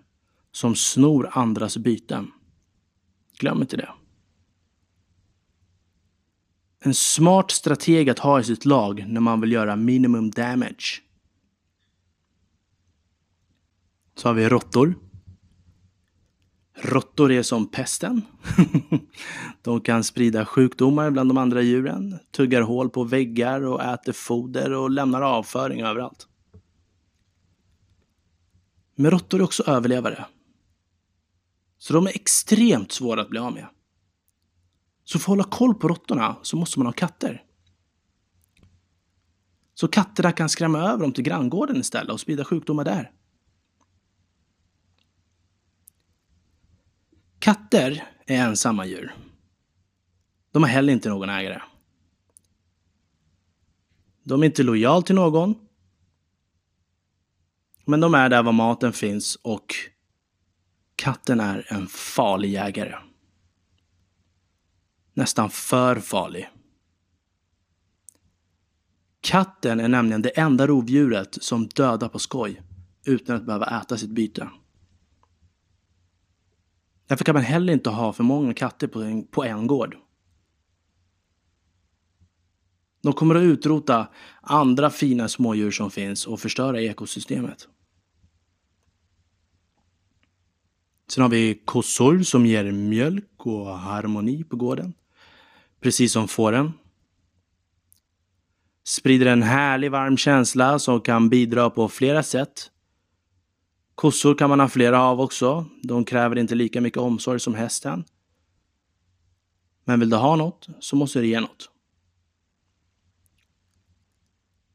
som 0.53 0.75
snor 0.75 1.31
andras 1.33 1.77
byten. 1.77 2.33
Glöm 3.39 3.61
inte 3.61 3.77
det. 3.77 3.91
En 6.85 6.95
smart 6.95 7.51
strateg 7.51 8.11
att 8.11 8.19
ha 8.19 8.41
i 8.41 8.45
sitt 8.45 8.65
lag 8.65 9.05
när 9.09 9.21
man 9.21 9.41
vill 9.41 9.53
göra 9.53 9.77
minimum 9.77 10.31
damage. 10.31 11.03
Så 14.15 14.29
har 14.29 14.35
vi 14.35 14.49
råttor. 14.49 14.95
Råttor 16.83 17.33
är 17.33 17.43
som 17.43 17.71
pesten. 17.71 18.23
de 19.63 19.81
kan 19.81 20.05
sprida 20.05 20.47
sjukdomar 20.47 21.11
bland 21.11 21.31
de 21.31 21.37
andra 21.37 21.63
djuren, 21.63 22.19
tuggar 22.31 22.63
hål 22.63 22.91
på 22.91 23.05
väggar 23.05 23.67
och 23.67 23.83
äter 23.83 24.13
foder 24.13 24.73
och 24.73 24.91
lämnar 24.91 25.23
avföring 25.23 25.83
överallt. 25.83 26.27
Men 28.95 29.11
råttor 29.11 29.41
är 29.41 29.45
också 29.45 29.63
överlevare. 29.63 30.25
Så 31.79 31.93
de 31.93 32.07
är 32.07 32.11
extremt 32.15 32.93
svåra 32.93 33.21
att 33.21 33.31
bli 33.31 33.39
av 33.39 33.53
med. 33.53 33.67
Så 35.11 35.19
för 35.19 35.25
att 35.25 35.27
hålla 35.27 35.45
koll 35.45 35.75
på 35.75 35.89
råttorna 35.89 36.37
så 36.43 36.57
måste 36.57 36.79
man 36.79 36.87
ha 36.87 36.93
katter. 36.93 37.45
Så 39.75 39.89
katterna 39.89 40.33
kan 40.33 40.49
skrämma 40.49 40.79
över 40.79 40.99
dem 40.99 41.13
till 41.13 41.25
granngården 41.25 41.77
istället 41.77 42.13
och 42.13 42.21
sprida 42.21 42.45
sjukdomar 42.45 42.85
där. 42.85 43.13
Katter 47.39 48.09
är 48.27 48.37
ensamma 48.37 48.87
djur. 48.87 49.15
De 50.51 50.63
har 50.63 50.71
heller 50.71 50.93
inte 50.93 51.09
någon 51.09 51.29
ägare. 51.29 51.63
De 54.23 54.43
är 54.43 54.47
inte 54.47 54.63
lojal 54.63 55.03
till 55.03 55.15
någon. 55.15 55.55
Men 57.85 58.01
de 58.01 58.15
är 58.15 58.29
där 58.29 58.43
var 58.43 58.53
maten 58.53 58.93
finns 58.93 59.37
och 59.37 59.75
katten 60.97 61.41
är 61.41 61.67
en 61.73 61.87
farlig 61.87 62.51
jägare. 62.51 63.10
Nästan 65.21 65.51
för 65.51 65.97
farlig. 65.97 66.49
Katten 69.21 69.81
är 69.81 69.89
nämligen 69.89 70.23
det 70.23 70.29
enda 70.29 70.67
rovdjuret 70.67 71.43
som 71.43 71.69
dödar 71.69 72.09
på 72.09 72.19
skoj 72.19 72.63
utan 73.05 73.37
att 73.37 73.47
behöva 73.47 73.81
äta 73.81 73.97
sitt 73.97 74.11
byte. 74.11 74.51
Därför 77.07 77.25
kan 77.25 77.35
man 77.35 77.43
heller 77.43 77.73
inte 77.73 77.91
ha 77.91 78.13
för 78.13 78.25
många 78.25 78.55
katter 78.55 78.87
på 78.87 79.03
en, 79.03 79.27
på 79.27 79.45
en 79.45 79.67
gård. 79.67 79.97
De 83.03 83.13
kommer 83.13 83.35
att 83.35 83.43
utrota 83.43 84.09
andra 84.41 84.91
fina 84.91 85.29
smådjur 85.29 85.71
som 85.71 85.91
finns 85.91 86.27
och 86.27 86.41
förstöra 86.41 86.81
ekosystemet. 86.81 87.69
Sen 91.09 91.23
har 91.23 91.31
vi 91.31 91.63
kossor 91.65 92.23
som 92.23 92.47
ger 92.47 92.73
mjölk 92.73 93.47
och 93.47 93.79
harmoni 93.79 94.45
på 94.45 94.57
gården. 94.57 94.95
Precis 95.81 96.13
som 96.13 96.29
fåren. 96.29 96.73
Sprider 98.85 99.27
en 99.27 99.43
härlig 99.43 99.91
varm 99.91 100.17
känsla 100.17 100.79
som 100.79 101.01
kan 101.01 101.29
bidra 101.29 101.71
på 101.71 101.89
flera 101.89 102.23
sätt. 102.23 102.71
Kossor 103.95 104.35
kan 104.35 104.51
man 104.51 104.61
ha 104.61 104.69
flera 104.69 105.03
av 105.03 105.21
också. 105.21 105.67
De 105.83 106.05
kräver 106.05 106.39
inte 106.39 106.55
lika 106.55 106.81
mycket 106.81 106.99
omsorg 106.99 107.41
som 107.41 107.55
hästen. 107.55 108.05
Men 109.85 110.01
vill 110.01 110.11
du 110.11 110.17
ha 110.17 110.37
något 110.37 110.69
så 110.81 110.97
måste 110.97 111.21
du 111.21 111.27
ge 111.27 111.41
något. 111.41 111.71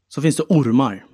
Så 0.07 0.21
finns 0.21 0.35
det 0.35 0.43
ormar. 0.43 1.05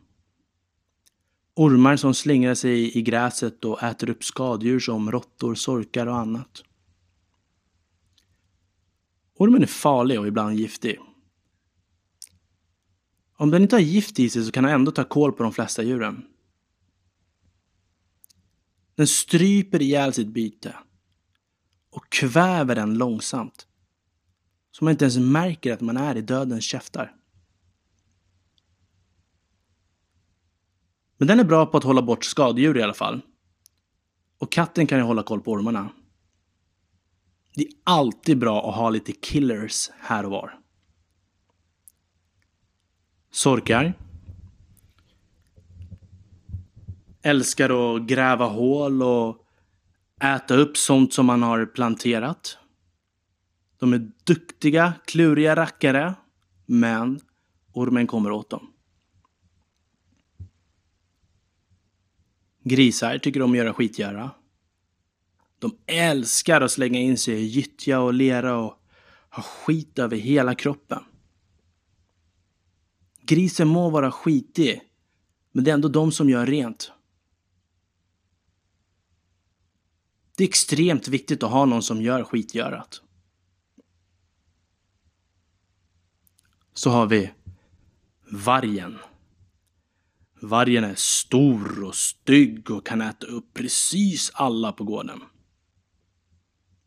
Ormar 1.56 1.96
som 1.96 2.14
slingrar 2.14 2.56
sig 2.56 2.98
i 2.98 3.02
gräset 3.02 3.66
och 3.66 3.84
äter 3.84 4.10
upp 4.10 4.24
skadedjur 4.24 4.80
som 4.80 5.12
råttor, 5.12 5.56
sorkar 5.56 6.08
och 6.08 6.18
annat. 6.18 6.64
Ormen 9.42 9.64
är 9.64 9.68
farlig 9.68 10.20
och 10.20 10.28
ibland 10.28 10.56
giftig. 10.56 11.00
Om 13.38 13.52
den 13.52 13.62
inte 13.62 13.76
har 13.76 13.82
gift 13.82 14.20
i 14.20 14.30
sig 14.30 14.46
så 14.46 14.52
kan 14.52 14.64
den 14.64 14.74
ändå 14.74 14.92
ta 14.92 15.04
koll 15.04 15.32
på 15.32 15.44
de 15.44 15.54
flesta 15.54 15.84
djuren. 15.84 16.26
Den 18.96 19.08
stryper 19.08 19.82
ihjäl 19.82 20.14
sitt 20.14 20.28
byte 20.28 20.76
och 21.90 22.10
kväver 22.10 22.76
den 22.76 22.98
långsamt. 22.98 23.68
Så 24.72 24.84
man 24.84 24.92
inte 24.92 25.06
ens 25.06 25.18
märker 25.18 25.74
att 25.74 25.82
man 25.82 25.98
är 25.98 26.18
i 26.18 26.22
dödens 26.22 26.64
käftar. 26.64 27.16
Men 31.18 31.28
den 31.28 31.40
är 31.40 31.44
bra 31.44 31.66
på 31.66 31.78
att 31.78 31.84
hålla 31.84 32.02
bort 32.02 32.26
skadedjur 32.26 32.78
i 32.78 32.84
alla 32.84 32.94
fall. 32.94 33.22
Och 34.38 34.52
katten 34.52 34.88
kan 34.88 34.98
ju 34.98 35.04
hålla 35.04 35.24
koll 35.24 35.42
på 35.42 35.52
ormarna. 35.52 35.90
Det 37.62 37.68
är 37.68 37.74
alltid 37.84 38.38
bra 38.38 38.70
att 38.70 38.76
ha 38.76 38.90
lite 38.90 39.12
killers 39.12 39.90
här 40.00 40.26
och 40.26 40.32
var. 40.32 40.60
Sorkar. 43.32 43.94
Älskar 47.22 47.96
att 47.96 48.02
gräva 48.02 48.46
hål 48.46 49.04
och 49.04 49.46
äta 50.22 50.56
upp 50.56 50.78
sånt 50.78 51.14
som 51.14 51.26
man 51.26 51.44
har 51.44 51.66
planterat. 51.66 52.58
De 53.80 53.94
är 53.94 54.12
duktiga, 54.24 54.94
kluriga 55.06 55.56
rackare, 55.56 56.14
men 56.66 57.20
ormen 57.74 58.08
kommer 58.08 58.32
åt 58.32 58.50
dem. 58.50 58.74
Grisar 62.64 63.18
tycker 63.18 63.42
om 63.42 63.52
att 63.52 63.58
göra 63.58 63.74
skitgöra. 63.74 64.32
De 65.62 65.78
älskar 65.86 66.62
att 66.62 66.72
slänga 66.72 67.00
in 67.00 67.18
sig 67.18 67.34
i 67.34 67.46
gyttja 67.46 68.00
och 68.00 68.14
lera 68.14 68.58
och 68.58 68.80
ha 69.30 69.44
skit 69.44 70.00
över 70.00 70.18
hela 70.18 70.56
kroppen. 70.56 71.04
Grisen 73.22 73.68
må 73.68 73.90
vara 73.90 74.12
skitig, 74.12 74.82
men 75.52 75.64
det 75.64 75.72
är 75.72 75.74
ändå 75.74 75.88
de 75.88 76.12
som 76.12 76.30
gör 76.30 76.46
rent. 76.46 76.92
Det 80.38 80.44
är 80.44 80.48
extremt 80.48 81.08
viktigt 81.08 81.44
att 81.44 81.52
ha 81.52 81.66
någon 81.66 81.84
som 81.84 82.02
gör 82.02 82.24
skitgörat. 82.24 83.02
Så 86.74 86.90
har 86.90 87.08
vi 87.08 87.32
vargen. 88.32 88.98
Vargen 90.42 90.84
är 90.84 90.96
stor 90.96 91.84
och 91.84 91.96
stygg 91.96 92.72
och 92.72 92.86
kan 92.86 93.02
äta 93.02 93.26
upp 93.28 93.54
precis 93.54 94.32
alla 94.34 94.72
på 94.72 94.84
gården. 94.84 95.22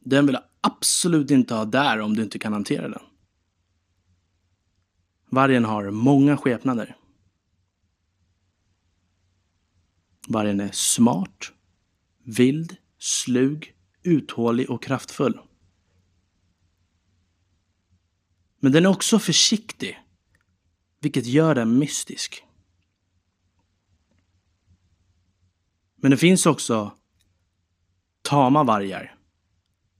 Den 0.04 0.26
vill 0.26 0.34
du 0.34 0.40
absolut 0.60 1.30
inte 1.30 1.54
ha 1.54 1.64
där 1.64 2.00
om 2.00 2.16
du 2.16 2.22
inte 2.22 2.38
kan 2.38 2.52
hantera 2.52 2.88
den. 2.88 3.02
Vargen 5.30 5.64
har 5.64 5.90
många 5.90 6.36
skepnader. 6.36 6.96
Vargen 10.28 10.60
är 10.60 10.70
smart, 10.72 11.52
vild, 12.24 12.76
slug, 12.98 13.74
uthållig 14.02 14.70
och 14.70 14.82
kraftfull. 14.82 15.40
Men 18.60 18.72
den 18.72 18.84
är 18.84 18.88
också 18.88 19.18
försiktig, 19.18 20.00
vilket 21.00 21.26
gör 21.26 21.54
den 21.54 21.78
mystisk. 21.78 22.44
Men 25.96 26.10
det 26.10 26.16
finns 26.16 26.46
också 26.46 26.92
tama 28.22 28.64
vargar 28.64 29.14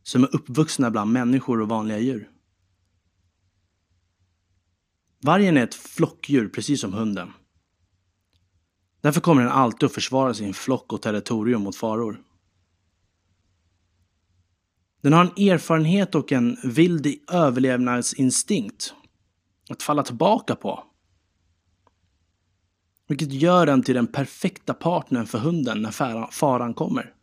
som 0.05 0.25
är 0.25 0.35
uppvuxna 0.35 0.91
bland 0.91 1.13
människor 1.13 1.61
och 1.61 1.69
vanliga 1.69 1.99
djur. 1.99 2.31
Vargen 5.21 5.57
är 5.57 5.65
ett 5.65 5.75
flockdjur, 5.75 6.49
precis 6.49 6.81
som 6.81 6.93
hunden. 6.93 7.33
Därför 9.01 9.21
kommer 9.21 9.43
den 9.43 9.53
alltid 9.53 9.87
att 9.87 9.95
försvara 9.95 10.35
sin 10.35 10.55
flock 10.55 10.93
och 10.93 11.03
territorium 11.03 11.63
mot 11.63 11.77
faror. 11.77 12.23
Den 15.01 15.13
har 15.13 15.21
en 15.21 15.49
erfarenhet 15.49 16.15
och 16.15 16.33
en 16.33 16.57
vild 16.65 17.07
överlevnadsinstinkt 17.31 18.95
att 19.71 19.83
falla 19.83 20.03
tillbaka 20.03 20.57
på. 20.57 20.85
Vilket 23.07 23.33
gör 23.33 23.67
den 23.67 23.83
till 23.83 23.95
den 23.95 24.07
perfekta 24.07 24.75
partnern 24.75 25.27
för 25.27 25.39
hunden 25.39 25.83
när 25.83 26.31
faran 26.31 26.75
kommer. 26.75 27.15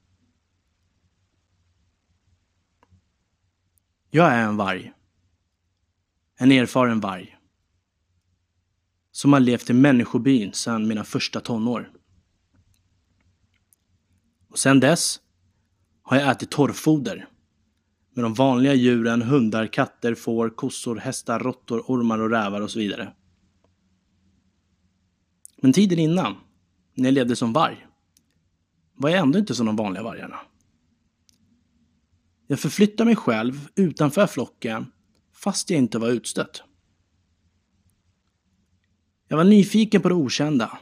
Jag 4.14 4.34
är 4.34 4.44
en 4.44 4.58
varg. 4.58 4.94
En 6.38 6.52
erfaren 6.52 7.00
varg. 7.00 7.38
Som 9.12 9.34
har 9.34 9.40
levt 9.40 9.70
i 9.70 9.74
människobyn 9.74 10.54
sedan 10.54 10.88
mina 10.88 11.04
första 11.04 11.40
tonår. 11.40 11.92
Och 14.50 14.60
sedan 14.60 14.80
dess 14.80 15.20
har 16.02 16.18
jag 16.18 16.32
ätit 16.32 16.52
torrfoder. 16.52 17.28
Med 18.14 18.26
de 18.26 18.34
vanliga 18.34 18.74
djuren 18.74 19.22
hundar, 19.22 19.68
katter, 19.68 20.16
får, 20.16 20.50
kossor, 20.50 20.96
hästar, 20.96 21.40
råttor, 21.40 21.84
ormar 21.88 22.20
och 22.20 22.30
rävar 22.30 22.62
och 22.62 22.72
så 22.72 22.80
vidare. 22.80 23.14
Men 25.58 25.74
tiden 25.74 26.00
innan, 26.00 26.36
när 26.94 27.06
jag 27.06 27.14
levde 27.14 27.36
som 27.36 27.54
varg, 27.54 27.88
var 28.96 29.10
jag 29.10 29.20
ändå 29.20 29.40
inte 29.40 29.56
som 29.56 29.66
de 29.66 29.76
vanliga 29.76 30.04
vargarna. 30.04 30.40
Jag 32.52 32.60
förflyttade 32.60 33.06
mig 33.06 33.16
själv 33.16 33.70
utanför 33.76 34.28
flocken 34.28 34.92
fast 35.34 35.70
jag 35.70 35.80
inte 35.80 36.00
var 36.00 36.08
utstött. 36.08 36.64
Jag 39.28 39.38
var 39.38 39.44
nyfiken 39.44 40.02
på 40.02 40.10
det 40.10 40.16
okända 40.16 40.80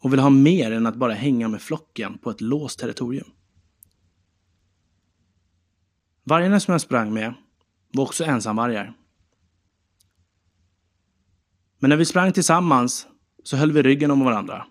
och 0.00 0.12
ville 0.12 0.22
ha 0.22 0.30
mer 0.30 0.72
än 0.72 0.86
att 0.86 0.96
bara 0.96 1.14
hänga 1.14 1.48
med 1.48 1.62
flocken 1.62 2.18
på 2.18 2.30
ett 2.30 2.40
låst 2.40 2.78
territorium. 2.78 3.30
Vargarna 6.24 6.60
som 6.60 6.72
jag 6.72 6.80
sprang 6.80 7.14
med 7.14 7.34
var 7.92 8.04
också 8.04 8.24
ensamvargar. 8.24 8.96
Men 11.78 11.88
när 11.88 11.96
vi 11.96 12.04
sprang 12.04 12.32
tillsammans 12.32 13.06
så 13.42 13.56
höll 13.56 13.72
vi 13.72 13.82
ryggen 13.82 14.10
om 14.10 14.20
varandra. 14.20 14.66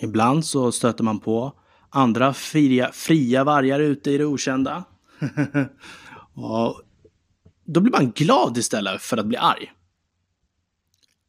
Ibland 0.00 0.44
så 0.44 0.72
stöter 0.72 1.04
man 1.04 1.20
på 1.20 1.61
andra 1.94 2.34
fria, 2.34 2.92
fria 2.92 3.44
vargar 3.44 3.80
ute 3.80 4.10
i 4.10 4.18
det 4.18 4.24
okända. 4.24 4.84
och 6.34 6.82
då 7.64 7.80
blir 7.80 7.92
man 7.92 8.10
glad 8.10 8.58
istället 8.58 9.02
för 9.02 9.16
att 9.16 9.26
bli 9.26 9.36
arg. 9.36 9.72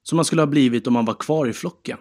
Som 0.04 0.16
man 0.16 0.26
skulle 0.26 0.42
ha 0.42 0.48
blivit 0.48 0.88
om 0.88 0.94
man 0.94 1.06
var 1.06 1.14
kvar 1.14 1.48
i 1.48 1.54
flocken. 1.54 1.98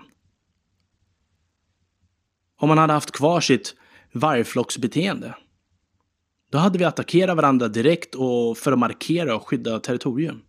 Om 2.57 2.68
man 2.68 2.79
hade 2.79 2.92
haft 2.92 3.11
kvar 3.11 3.40
sitt 3.40 3.75
vargflocksbeteende. 4.12 5.37
Då 6.51 6.59
hade 6.59 6.79
vi 6.79 6.85
attackerat 6.85 7.37
varandra 7.37 7.68
direkt 7.68 8.14
och 8.14 8.59
för 8.59 8.72
att 8.72 8.79
markera 8.79 9.37
och 9.37 9.48
skydda 9.48 9.81
territorium. 9.81 10.42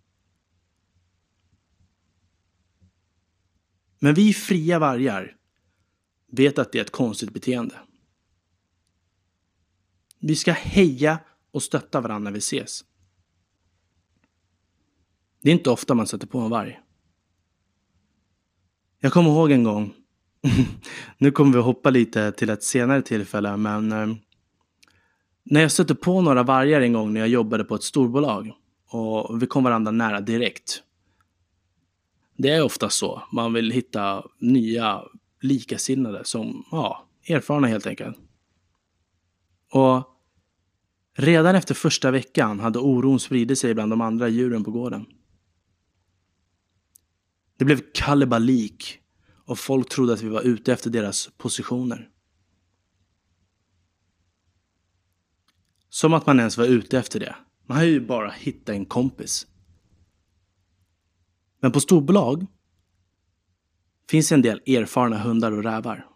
Men 3.99 4.13
vi 4.13 4.34
fria 4.34 4.80
vargar 4.80 5.36
vet 6.32 6.60
att 6.60 6.71
det 6.71 6.80
är 6.80 6.84
ett 6.84 6.91
konstigt 6.91 7.34
beteende. 7.34 7.76
Vi 10.25 10.36
ska 10.36 10.51
heja 10.51 11.19
och 11.51 11.63
stötta 11.63 12.01
varandra 12.01 12.29
när 12.29 12.31
vi 12.31 12.38
ses. 12.38 12.83
Det 15.41 15.49
är 15.49 15.53
inte 15.53 15.69
ofta 15.69 15.93
man 15.93 16.07
sätter 16.07 16.27
på 16.27 16.39
en 16.39 16.49
varg. 16.49 16.79
Jag 18.99 19.13
kommer 19.13 19.29
ihåg 19.29 19.51
en 19.51 19.63
gång, 19.63 19.93
nu 21.17 21.31
kommer 21.31 21.53
vi 21.53 21.59
hoppa 21.59 21.89
lite 21.89 22.31
till 22.31 22.49
ett 22.49 22.63
senare 22.63 23.01
tillfälle, 23.01 23.57
men 23.57 23.91
eh, 23.91 24.15
när 25.43 25.62
jag 25.62 25.71
stötte 25.71 25.95
på 25.95 26.21
några 26.21 26.43
vargar 26.43 26.81
en 26.81 26.93
gång 26.93 27.13
när 27.13 27.19
jag 27.19 27.29
jobbade 27.29 27.63
på 27.63 27.75
ett 27.75 27.83
storbolag 27.83 28.51
och 28.89 29.41
vi 29.41 29.47
kom 29.47 29.63
varandra 29.63 29.91
nära 29.91 30.21
direkt. 30.21 30.83
Det 32.38 32.49
är 32.49 32.63
ofta 32.63 32.89
så. 32.89 33.23
Man 33.31 33.53
vill 33.53 33.71
hitta 33.71 34.25
nya 34.39 35.03
likasinnade 35.41 36.25
som, 36.25 36.65
ja, 36.71 37.07
erfarna 37.27 37.67
helt 37.67 37.88
enkelt. 37.88 38.17
Och 39.71 40.12
redan 41.13 41.56
efter 41.56 41.76
första 41.76 42.12
veckan 42.12 42.60
hade 42.60 42.80
oron 42.80 43.19
spridit 43.19 43.60
sig 43.60 43.73
bland 43.73 43.91
de 43.91 44.02
andra 44.02 44.30
djuren 44.30 44.63
på 44.63 44.71
gården. 44.71 45.06
Det 47.58 47.65
blev 47.65 47.82
kalabalik 47.93 48.99
och 49.45 49.60
folk 49.60 49.89
trodde 49.89 50.13
att 50.13 50.21
vi 50.21 50.30
var 50.30 50.41
ute 50.41 50.73
efter 50.73 50.89
deras 50.89 51.30
positioner. 51.38 52.10
Som 55.89 56.13
att 56.13 56.26
man 56.26 56.39
ens 56.39 56.58
var 56.58 56.65
ute 56.65 56.97
efter 56.97 57.19
det. 57.19 57.36
Man 57.65 57.78
har 57.78 57.86
ju 57.86 58.08
bara 58.08 58.32
hittat 58.32 58.69
en 58.69 58.86
kompis. 58.86 59.47
Men 61.60 61.71
på 61.71 61.80
storbolag 61.80 62.45
finns 64.10 64.32
en 64.32 64.41
del 64.41 64.62
erfarna 64.65 65.17
hundar 65.17 65.52
och 65.52 65.63
rävar. 65.63 66.08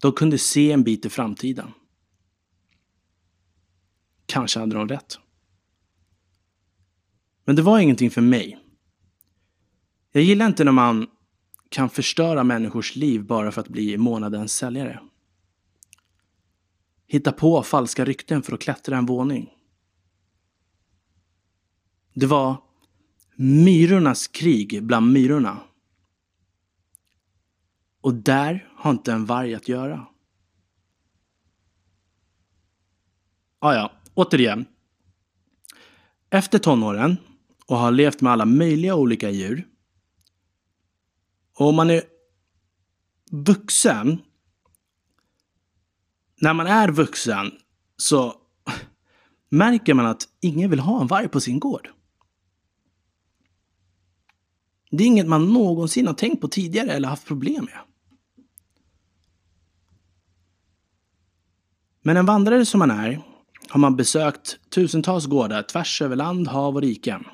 De 0.00 0.12
kunde 0.12 0.38
se 0.38 0.72
en 0.72 0.82
bit 0.82 1.04
i 1.04 1.10
framtiden. 1.10 1.70
Kanske 4.26 4.60
hade 4.60 4.76
de 4.76 4.88
rätt. 4.88 5.18
Men 7.44 7.56
det 7.56 7.62
var 7.62 7.78
ingenting 7.78 8.10
för 8.10 8.20
mig. 8.20 8.58
Jag 10.12 10.22
gillar 10.22 10.46
inte 10.46 10.64
när 10.64 10.72
man 10.72 11.06
kan 11.68 11.90
förstöra 11.90 12.44
människors 12.44 12.96
liv 12.96 13.26
bara 13.26 13.52
för 13.52 13.60
att 13.60 13.68
bli 13.68 13.98
månadens 13.98 14.52
säljare. 14.54 15.00
Hitta 17.06 17.32
på 17.32 17.62
falska 17.62 18.04
rykten 18.04 18.42
för 18.42 18.54
att 18.54 18.60
klättra 18.60 18.96
en 18.96 19.06
våning. 19.06 19.50
Det 22.14 22.26
var 22.26 22.56
myrornas 23.36 24.28
krig 24.28 24.82
bland 24.82 25.12
myrorna. 25.12 25.60
Och 28.00 28.14
där 28.14 28.68
har 28.76 28.90
inte 28.90 29.12
en 29.12 29.26
varg 29.26 29.54
att 29.54 29.68
göra. 29.68 30.06
Ah, 33.58 33.74
ja, 33.74 33.92
återigen. 34.14 34.66
Efter 36.30 36.58
tonåren 36.58 37.16
och 37.66 37.76
har 37.76 37.90
levt 37.90 38.20
med 38.20 38.32
alla 38.32 38.44
möjliga 38.44 38.94
olika 38.94 39.30
djur. 39.30 39.68
Och 41.58 41.68
om 41.68 41.74
man 41.74 41.90
är 41.90 42.02
vuxen. 43.30 44.22
När 46.40 46.54
man 46.54 46.66
är 46.66 46.88
vuxen 46.88 47.52
så 47.96 48.34
märker 49.48 49.94
man 49.94 50.06
att 50.06 50.28
ingen 50.40 50.70
vill 50.70 50.80
ha 50.80 51.00
en 51.00 51.06
varg 51.06 51.28
på 51.28 51.40
sin 51.40 51.60
gård. 51.60 51.88
Det 54.90 55.04
är 55.04 55.06
inget 55.06 55.28
man 55.28 55.52
någonsin 55.52 56.06
har 56.06 56.14
tänkt 56.14 56.40
på 56.40 56.48
tidigare 56.48 56.90
eller 56.90 57.08
haft 57.08 57.26
problem 57.26 57.64
med. 57.64 57.80
Men 62.02 62.16
en 62.16 62.26
vandrare 62.26 62.66
som 62.66 62.78
man 62.78 62.90
är 62.90 63.22
har 63.74 63.80
man 63.80 63.96
besökt 63.96 64.58
tusentals 64.70 65.26
gårdar 65.26 65.62
tvärs 65.62 66.02
över 66.02 66.16
land, 66.16 66.48
hav 66.48 66.74
och 66.74 66.82
riken. 66.82 67.24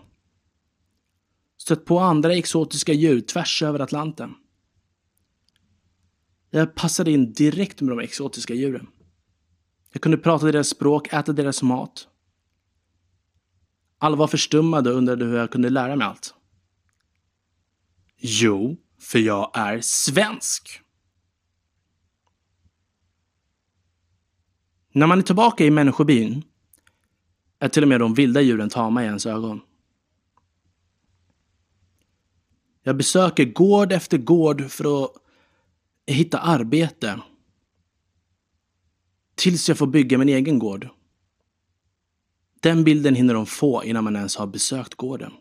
Stött 1.59 1.85
på 1.85 1.99
andra 1.99 2.35
exotiska 2.35 2.93
djur 2.93 3.21
tvärs 3.21 3.63
över 3.63 3.79
Atlanten. 3.81 4.35
Jag 6.51 6.75
passade 6.75 7.11
in 7.11 7.33
direkt 7.33 7.81
med 7.81 7.97
de 7.97 8.01
exotiska 8.01 8.55
djuren. 8.55 8.87
Jag 9.93 10.03
kunde 10.03 10.19
prata 10.19 10.47
deras 10.47 10.69
språk, 10.69 11.13
äta 11.13 11.33
deras 11.33 11.63
mat. 11.63 12.09
Alla 13.99 14.17
var 14.17 14.27
förstummade 14.27 14.91
och 14.91 14.97
undrade 14.97 15.25
hur 15.25 15.37
jag 15.37 15.51
kunde 15.51 15.71
lära 15.71 15.97
mig 15.97 16.07
allt. 16.07 16.35
Jo, 18.17 18.77
för 19.01 19.19
jag 19.19 19.51
är 19.55 19.81
svensk. 19.81 20.81
När 24.93 25.07
man 25.07 25.19
är 25.19 25.23
tillbaka 25.23 25.65
i 25.65 25.71
människobyn 25.71 26.45
är 27.59 27.69
till 27.69 27.83
och 27.83 27.89
med 27.89 28.01
de 28.01 28.15
vilda 28.15 28.41
djuren 28.41 28.69
tama 28.69 29.03
i 29.03 29.07
ens 29.07 29.27
ögon. 29.27 29.61
Jag 32.83 32.97
besöker 32.97 33.45
gård 33.45 33.93
efter 33.93 34.19
gård 34.19 34.71
för 34.71 35.05
att 35.05 35.11
hitta 36.07 36.39
arbete. 36.39 37.21
Tills 39.35 39.69
jag 39.69 39.79
får 39.79 39.87
bygga 39.87 40.19
min 40.19 40.29
egen 40.29 40.59
gård. 40.59 40.89
Den 42.61 42.85
bilden 42.85 43.15
hinner 43.15 43.35
de 43.35 43.47
få 43.47 43.85
innan 43.85 44.05
man 44.05 44.17
ens 44.17 44.37
har 44.37 44.47
besökt 44.47 44.95
gården. 44.95 45.33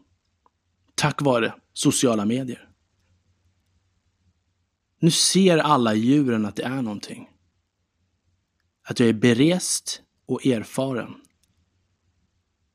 Tack 0.96 1.22
vare 1.22 1.54
sociala 1.74 2.26
medier. 2.26 2.70
Nu 5.00 5.12
ser 5.12 5.58
alla 5.58 5.94
djuren 5.94 6.46
att 6.46 6.56
det 6.56 6.64
är 6.64 6.82
någonting. 6.82 7.30
Att 8.90 9.00
jag 9.00 9.10
är 9.10 9.14
berest 9.14 10.02
och 10.26 10.46
erfaren. 10.46 11.16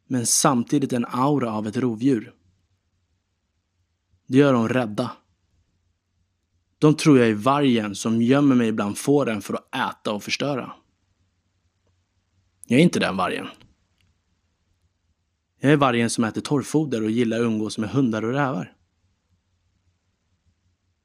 Men 0.06 0.26
samtidigt 0.26 0.92
en 0.92 1.04
aura 1.04 1.52
av 1.52 1.66
ett 1.66 1.76
rovdjur. 1.76 2.34
Det 4.26 4.38
gör 4.38 4.52
dem 4.52 4.68
rädda. 4.68 5.10
De 6.78 6.94
tror 6.96 7.18
jag 7.18 7.28
är 7.28 7.34
vargen 7.34 7.94
som 7.94 8.22
gömmer 8.22 8.54
mig 8.54 8.72
bland 8.72 8.98
fåren 8.98 9.42
för 9.42 9.54
att 9.54 9.74
äta 9.74 10.12
och 10.12 10.22
förstöra. 10.22 10.72
Jag 12.66 12.80
är 12.80 12.84
inte 12.84 13.00
den 13.00 13.16
vargen. 13.16 13.46
Jag 15.60 15.72
är 15.72 15.76
vargen 15.76 16.10
som 16.10 16.24
äter 16.24 16.40
torrfoder 16.40 17.02
och 17.02 17.10
gillar 17.10 17.36
att 17.36 17.44
umgås 17.44 17.78
med 17.78 17.90
hundar 17.90 18.24
och 18.24 18.32
rävar. 18.32 18.76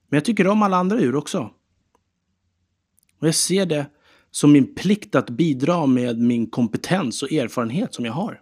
Men 0.08 0.18
jag 0.18 0.26
tycker 0.26 0.48
om 0.48 0.64
alla 0.64 0.78
andra 0.78 1.02
djur 1.02 1.16
också. 1.16 1.54
Och 3.20 3.28
jag 3.28 3.36
ser 3.36 3.66
det 3.66 3.90
som 4.32 4.52
min 4.52 4.76
plikt 4.76 5.16
att 5.16 5.30
bidra 5.30 5.86
med 5.86 6.20
min 6.20 6.50
kompetens 6.50 7.24
och 7.24 7.32
erfarenhet 7.32 7.94
som 7.94 8.06
jag 8.06 8.14
har. 8.14 8.42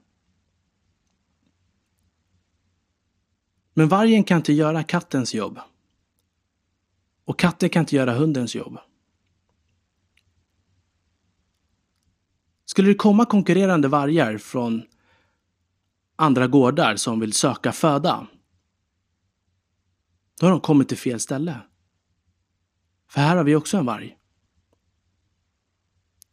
Men 3.74 3.88
vargen 3.88 4.24
kan 4.24 4.38
inte 4.38 4.54
göra 4.54 4.84
kattens 4.84 5.36
jobb. 5.36 5.60
Och 7.26 7.40
katten 7.40 7.70
kan 7.70 7.80
inte 7.80 7.96
göra 7.96 8.14
hundens 8.14 8.56
jobb. 8.56 8.78
Skulle 12.66 12.88
det 12.88 12.96
komma 12.96 13.26
konkurrerande 13.26 13.88
vargar 13.88 14.38
från 14.38 14.84
andra 16.16 16.48
gårdar 16.48 16.96
som 16.96 17.20
vill 17.20 17.34
söka 17.34 17.72
föda 17.72 18.28
då 20.40 20.46
har 20.46 20.52
de 20.52 20.62
kommit 20.62 20.88
till 20.88 20.98
fel 20.98 21.20
ställe. 21.20 21.62
För 23.10 23.22
här 23.22 23.36
har 23.36 23.44
vi 23.44 23.56
också 23.56 23.78
en 23.78 23.86
varg. 23.86 24.17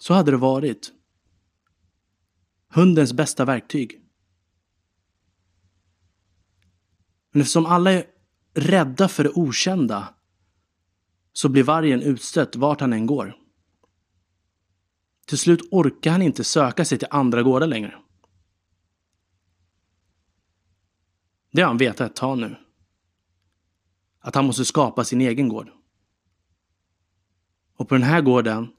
Så 0.05 0.15
hade 0.15 0.31
det 0.31 0.37
varit. 0.37 0.93
Hundens 2.69 3.13
bästa 3.13 3.45
verktyg. 3.45 4.01
Men 7.31 7.41
eftersom 7.43 7.67
alla 7.67 7.93
är 7.93 8.07
rädda 8.55 9.09
för 9.09 9.25
det 9.25 9.31
okända 9.31 10.15
så 11.33 11.49
blir 11.49 11.63
vargen 11.63 12.03
utstött 12.03 12.57
vart 12.57 12.81
han 12.81 12.93
än 12.93 13.07
går. 13.07 13.37
Till 15.27 15.39
slut 15.39 15.69
orkar 15.71 16.11
han 16.11 16.23
inte 16.23 16.45
söka 16.45 16.85
sig 16.85 16.99
till 16.99 17.09
andra 17.11 17.43
gårdar 17.43 17.67
längre. 17.67 17.95
Det 21.53 21.61
har 21.61 21.69
han 21.69 21.79
vetat 21.79 22.11
ett 22.11 22.17
tag 22.17 22.39
nu 22.39 22.57
att 24.19 24.35
han 24.35 24.45
måste 24.45 24.65
skapa 24.65 25.05
sin 25.05 25.21
egen 25.21 25.49
gård. 25.49 25.71
Och 27.77 27.89
på 27.89 27.95
den 27.95 28.05
här 28.05 28.21
gården 28.21 28.74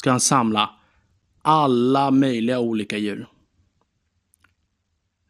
ska 0.00 0.10
han 0.10 0.20
samla 0.20 0.70
alla 1.42 2.10
möjliga 2.10 2.60
olika 2.60 2.98
djur. 2.98 3.26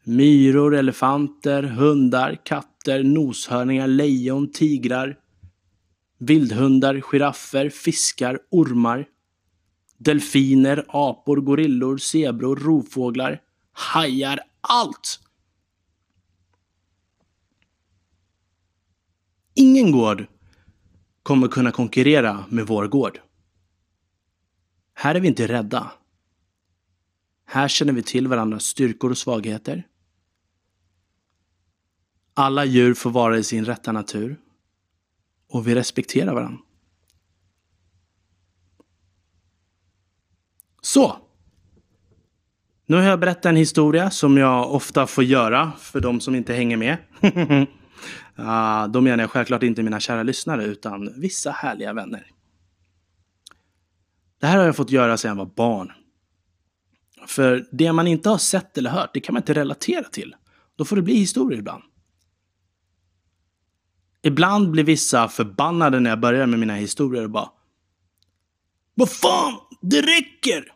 Myror, 0.03 0.75
elefanter, 0.75 1.63
hundar, 1.63 2.41
katter, 2.45 3.03
noshörningar, 3.03 3.87
lejon, 3.87 4.51
tigrar, 4.51 5.17
vildhundar, 6.17 7.01
giraffer, 7.01 7.69
fiskar, 7.69 8.39
ormar, 8.51 9.05
delfiner, 9.97 10.85
apor, 10.87 11.37
gorillor, 11.37 11.97
zebror, 11.97 12.55
rovfåglar, 12.55 13.41
hajar, 13.71 14.39
allt! 14.61 15.19
Ingen 19.53 19.91
gård 19.91 20.25
kommer 21.23 21.47
kunna 21.47 21.71
konkurrera 21.71 22.45
med 22.49 22.67
vår 22.67 22.87
gård. 22.87 23.19
Här 25.01 25.15
är 25.15 25.19
vi 25.19 25.27
inte 25.27 25.47
rädda. 25.47 25.91
Här 27.45 27.67
känner 27.67 27.93
vi 27.93 28.03
till 28.03 28.27
varandras 28.27 28.63
styrkor 28.63 29.11
och 29.11 29.17
svagheter. 29.17 29.87
Alla 32.33 32.65
djur 32.65 32.93
får 32.93 33.09
vara 33.09 33.37
i 33.37 33.43
sin 33.43 33.65
rätta 33.65 33.91
natur. 33.91 34.39
Och 35.47 35.67
vi 35.67 35.75
respekterar 35.75 36.33
varandra. 36.33 36.59
Så. 40.81 41.17
Nu 42.85 42.95
har 42.95 43.03
jag 43.03 43.19
berättat 43.19 43.45
en 43.45 43.55
historia 43.55 44.09
som 44.09 44.37
jag 44.37 44.73
ofta 44.73 45.07
får 45.07 45.23
göra 45.23 45.71
för 45.79 45.99
de 45.99 46.19
som 46.19 46.35
inte 46.35 46.53
hänger 46.53 46.77
med. 46.77 46.97
uh, 48.37 48.87
då 48.91 49.01
menar 49.01 49.23
jag 49.23 49.31
självklart 49.31 49.63
inte 49.63 49.83
mina 49.83 49.99
kära 49.99 50.23
lyssnare 50.23 50.63
utan 50.63 51.21
vissa 51.21 51.51
härliga 51.51 51.93
vänner. 51.93 52.31
Det 54.41 54.47
här 54.47 54.57
har 54.57 54.65
jag 54.65 54.75
fått 54.75 54.91
göra 54.91 55.17
sedan 55.17 55.29
jag 55.29 55.35
var 55.45 55.53
barn. 55.55 55.91
För 57.27 57.67
det 57.71 57.91
man 57.91 58.07
inte 58.07 58.29
har 58.29 58.37
sett 58.37 58.77
eller 58.77 58.89
hört, 58.89 59.09
det 59.13 59.19
kan 59.19 59.33
man 59.33 59.41
inte 59.41 59.53
relatera 59.53 60.03
till. 60.03 60.35
Då 60.75 60.85
får 60.85 60.95
det 60.95 61.01
bli 61.01 61.15
historier 61.15 61.59
ibland. 61.59 61.83
Ibland 64.21 64.71
blir 64.71 64.83
vissa 64.83 65.27
förbannade 65.27 65.99
när 65.99 66.09
jag 66.09 66.19
börjar 66.19 66.45
med 66.45 66.59
mina 66.59 66.75
historier 66.75 67.23
och 67.23 67.29
bara 67.29 67.49
Vad 68.93 69.09
fan, 69.09 69.53
det 69.81 70.01
räcker! 70.01 70.63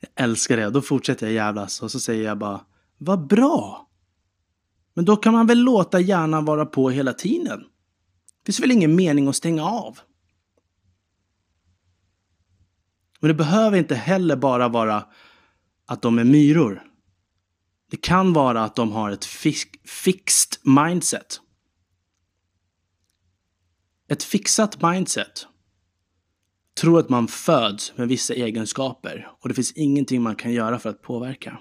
jag 0.00 0.10
älskar 0.14 0.56
det. 0.56 0.70
Då 0.70 0.82
fortsätter 0.82 1.26
jag 1.26 1.34
jävlas 1.34 1.82
och 1.82 1.90
så 1.90 2.00
säger 2.00 2.24
jag 2.24 2.38
bara 2.38 2.60
Vad 2.98 3.26
bra! 3.26 3.88
Men 4.94 5.04
då 5.04 5.16
kan 5.16 5.32
man 5.32 5.46
väl 5.46 5.58
låta 5.58 6.00
hjärnan 6.00 6.44
vara 6.44 6.66
på 6.66 6.90
hela 6.90 7.12
tiden? 7.12 7.64
Det 8.42 8.46
finns 8.46 8.60
väl 8.60 8.70
ingen 8.70 8.96
mening 8.96 9.28
att 9.28 9.36
stänga 9.36 9.64
av? 9.64 9.98
Men 13.20 13.28
det 13.28 13.34
behöver 13.34 13.78
inte 13.78 13.94
heller 13.94 14.36
bara 14.36 14.68
vara 14.68 15.06
att 15.86 16.02
de 16.02 16.18
är 16.18 16.24
myror. 16.24 16.82
Det 17.90 17.96
kan 17.96 18.32
vara 18.32 18.64
att 18.64 18.76
de 18.76 18.92
har 18.92 19.10
ett 19.10 19.24
fixed 19.84 20.60
mindset. 20.62 21.40
Ett 24.08 24.22
fixat 24.22 24.82
mindset 24.82 25.46
tror 26.80 27.00
att 27.00 27.08
man 27.08 27.28
föds 27.28 27.96
med 27.96 28.08
vissa 28.08 28.34
egenskaper 28.34 29.30
och 29.40 29.48
det 29.48 29.54
finns 29.54 29.72
ingenting 29.72 30.22
man 30.22 30.36
kan 30.36 30.52
göra 30.52 30.78
för 30.78 30.90
att 30.90 31.02
påverka. 31.02 31.58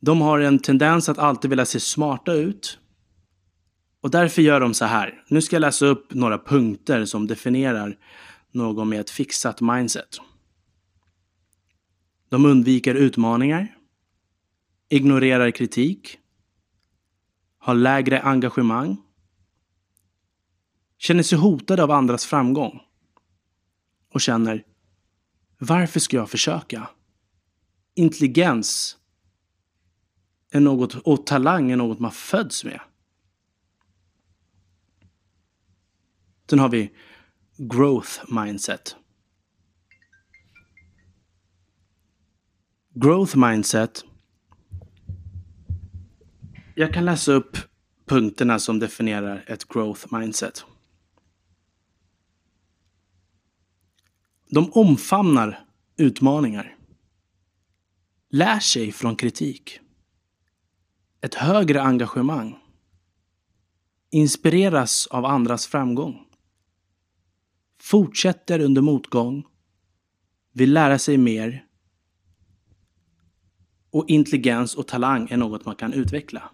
De 0.00 0.20
har 0.20 0.40
en 0.40 0.58
tendens 0.58 1.08
att 1.08 1.18
alltid 1.18 1.50
vilja 1.50 1.66
se 1.66 1.80
smarta 1.80 2.32
ut. 2.32 2.78
Och 4.02 4.10
därför 4.10 4.42
gör 4.42 4.60
de 4.60 4.74
så 4.74 4.84
här. 4.84 5.24
Nu 5.28 5.42
ska 5.42 5.56
jag 5.56 5.60
läsa 5.60 5.86
upp 5.86 6.14
några 6.14 6.38
punkter 6.38 7.04
som 7.04 7.26
definierar 7.26 7.98
någon 8.50 8.88
med 8.88 9.00
ett 9.00 9.10
fixat 9.10 9.60
mindset. 9.60 10.18
De 12.28 12.44
undviker 12.44 12.94
utmaningar, 12.94 13.76
ignorerar 14.88 15.50
kritik, 15.50 16.18
har 17.58 17.74
lägre 17.74 18.20
engagemang, 18.20 18.96
känner 20.98 21.22
sig 21.22 21.38
hotade 21.38 21.82
av 21.82 21.90
andras 21.90 22.26
framgång 22.26 22.80
och 24.12 24.20
känner 24.20 24.64
varför 25.58 26.00
ska 26.00 26.16
jag 26.16 26.30
försöka? 26.30 26.88
Intelligens 27.94 28.96
är 30.50 30.60
något, 30.60 30.94
och 30.94 31.26
talang 31.26 31.70
är 31.70 31.76
något 31.76 31.98
man 31.98 32.10
föds 32.10 32.64
med. 32.64 32.80
Sen 36.50 36.58
har 36.58 36.68
vi 36.68 36.92
growth 37.56 38.32
mindset. 38.32 38.96
Growth 42.94 43.36
mindset. 43.36 44.04
Jag 46.74 46.94
kan 46.94 47.04
läsa 47.04 47.32
upp 47.32 47.56
punkterna 48.06 48.58
som 48.58 48.78
definierar 48.78 49.44
ett 49.46 49.68
growth 49.68 50.14
mindset. 50.14 50.64
De 54.50 54.72
omfamnar 54.72 55.64
utmaningar. 55.96 56.76
Lär 58.30 58.58
sig 58.58 58.92
från 58.92 59.16
kritik. 59.16 59.80
Ett 61.20 61.34
högre 61.34 61.82
engagemang. 61.82 62.58
Inspireras 64.10 65.06
av 65.06 65.24
andras 65.24 65.66
framgång. 65.66 66.26
Fortsätter 67.82 68.60
under 68.60 68.82
motgång. 68.82 69.44
Vill 70.52 70.72
lära 70.72 70.98
sig 70.98 71.18
mer 71.18 71.66
och 73.90 74.04
intelligens 74.08 74.74
och 74.74 74.88
talang 74.88 75.28
är 75.30 75.36
något 75.36 75.64
man 75.64 75.76
kan 75.76 75.92
utveckla. 75.92 76.50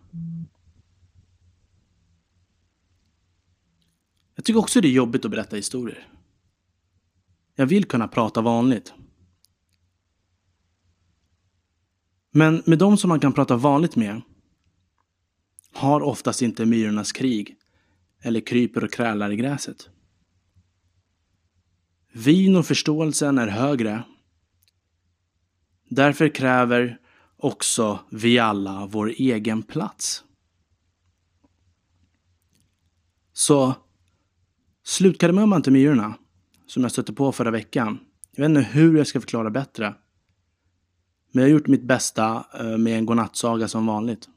Jag 4.34 4.44
tycker 4.44 4.60
också 4.60 4.80
det 4.80 4.88
är 4.88 4.92
jobbigt 4.92 5.24
att 5.24 5.30
berätta 5.30 5.56
historier. 5.56 6.08
Jag 7.54 7.66
vill 7.66 7.84
kunna 7.84 8.08
prata 8.08 8.40
vanligt. 8.40 8.92
Men 12.30 12.62
med 12.66 12.78
de 12.78 12.96
som 12.96 13.08
man 13.08 13.20
kan 13.20 13.32
prata 13.32 13.56
vanligt 13.56 13.96
med 13.96 14.20
har 15.72 16.00
oftast 16.00 16.42
inte 16.42 16.66
myrornas 16.66 17.12
krig 17.12 17.56
eller 18.20 18.40
kryper 18.40 18.84
och 18.84 18.92
krälar 18.92 19.30
i 19.30 19.36
gräset. 19.36 19.90
Vin 22.12 22.56
och 22.56 22.66
förståelsen 22.66 23.38
är 23.38 23.48
högre. 23.48 24.02
Därför 25.88 26.28
kräver 26.28 26.98
också 27.36 28.00
vi 28.10 28.38
alla 28.38 28.86
vår 28.86 29.08
egen 29.08 29.62
plats. 29.62 30.24
Så 33.32 33.74
slutkardemumman 34.84 35.62
till 35.62 35.72
myrorna, 35.72 36.14
som 36.66 36.82
jag 36.82 36.92
stötte 36.92 37.12
på 37.12 37.32
förra 37.32 37.50
veckan. 37.50 37.98
Jag 38.30 38.42
vet 38.42 38.58
inte 38.58 38.70
hur 38.70 38.98
jag 38.98 39.06
ska 39.06 39.20
förklara 39.20 39.50
bättre. 39.50 39.94
Men 41.32 41.42
jag 41.42 41.50
har 41.50 41.52
gjort 41.52 41.66
mitt 41.66 41.82
bästa 41.82 42.46
eh, 42.60 42.78
med 42.78 42.98
en 42.98 43.06
godnattsaga 43.06 43.68
som 43.68 43.86
vanligt. 43.86 44.28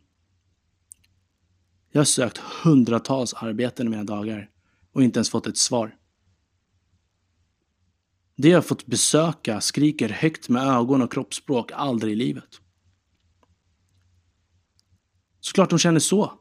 Jag 1.91 1.99
har 1.99 2.05
sökt 2.05 2.38
hundratals 2.38 3.34
arbeten 3.34 3.88
i 3.88 3.89
mina 3.89 4.03
dagar 4.03 4.49
och 4.93 5.03
inte 5.03 5.17
ens 5.17 5.29
fått 5.29 5.47
ett 5.47 5.57
svar. 5.57 5.95
Det 8.41 8.49
jag 8.49 8.65
fått 8.65 8.86
besöka 8.86 9.62
skriker 9.62 10.10
högt 10.10 10.49
med 10.49 10.63
ögon 10.63 11.01
och 11.01 11.12
kroppsspråk 11.12 11.71
aldrig 11.71 12.13
i 12.13 12.15
livet. 12.15 12.62
Såklart 15.39 15.69
de 15.69 15.80
känner 15.80 15.99
så. 15.99 16.39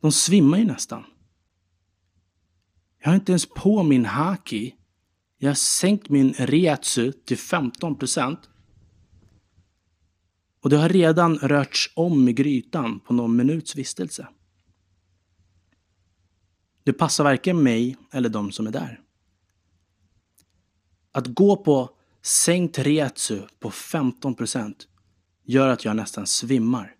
De 0.00 0.12
svimmar 0.12 0.58
ju 0.58 0.64
nästan. 0.64 1.04
Jag 2.98 3.08
har 3.08 3.14
inte 3.14 3.32
ens 3.32 3.46
på 3.46 3.82
min 3.82 4.04
haki. 4.04 4.74
Jag 5.38 5.50
har 5.50 5.54
sänkt 5.54 6.08
min 6.08 6.32
reatsu 6.32 7.12
till 7.12 7.38
15 7.38 7.98
procent. 7.98 8.50
Och 10.60 10.70
det 10.70 10.76
har 10.76 10.88
redan 10.88 11.38
rörts 11.38 11.92
om 11.94 12.28
i 12.28 12.32
grytan 12.32 13.00
på 13.00 13.12
någon 13.12 13.36
minuts 13.36 13.76
vistelse. 13.76 14.28
Det 16.84 16.92
passar 16.92 17.24
varken 17.24 17.62
mig 17.62 17.96
eller 18.12 18.28
de 18.28 18.52
som 18.52 18.66
är 18.66 18.70
där. 18.70 19.00
Att 21.12 21.26
gå 21.26 21.56
på 21.56 21.90
sänkt 22.22 22.78
reatsu 22.78 23.42
på 23.60 23.70
15% 23.70 24.74
gör 25.44 25.68
att 25.68 25.84
jag 25.84 25.96
nästan 25.96 26.26
svimmar. 26.26 26.94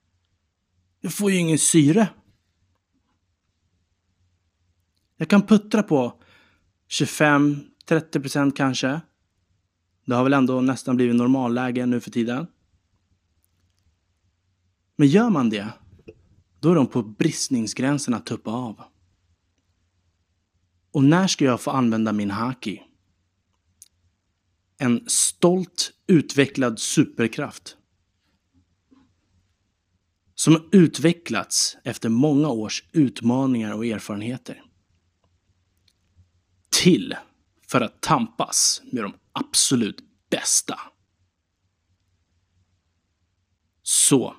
Jag 1.00 1.14
får 1.14 1.30
ju 1.30 1.38
ingen 1.38 1.58
syre. 1.58 2.08
Jag 5.16 5.28
kan 5.28 5.42
puttra 5.42 5.82
på 5.82 6.22
25-30% 6.88 8.52
kanske. 8.56 9.00
Det 10.04 10.14
har 10.14 10.24
väl 10.24 10.32
ändå 10.32 10.60
nästan 10.60 10.96
blivit 10.96 11.16
normalläge 11.16 11.86
nu 11.86 12.00
för 12.00 12.10
tiden. 12.10 12.46
Men 14.96 15.08
gör 15.08 15.30
man 15.30 15.50
det, 15.50 15.68
då 16.60 16.70
är 16.70 16.74
de 16.74 16.86
på 16.86 17.02
bristningsgränsen 17.02 18.14
att 18.14 18.26
tuppa 18.26 18.50
av. 18.50 18.80
Och 20.92 21.04
när 21.04 21.26
ska 21.26 21.44
jag 21.44 21.60
få 21.60 21.70
använda 21.70 22.12
min 22.12 22.30
haki? 22.30 22.82
En 24.82 25.04
stolt 25.06 25.92
utvecklad 26.06 26.78
superkraft 26.78 27.76
som 30.34 30.52
har 30.52 30.62
utvecklats 30.72 31.76
efter 31.84 32.08
många 32.08 32.48
års 32.48 32.84
utmaningar 32.92 33.74
och 33.74 33.86
erfarenheter. 33.86 34.62
Till 36.70 37.16
för 37.66 37.80
att 37.80 38.00
tampas 38.00 38.82
med 38.92 39.02
de 39.02 39.14
absolut 39.32 39.98
bästa. 40.30 40.80
Så. 43.82 44.34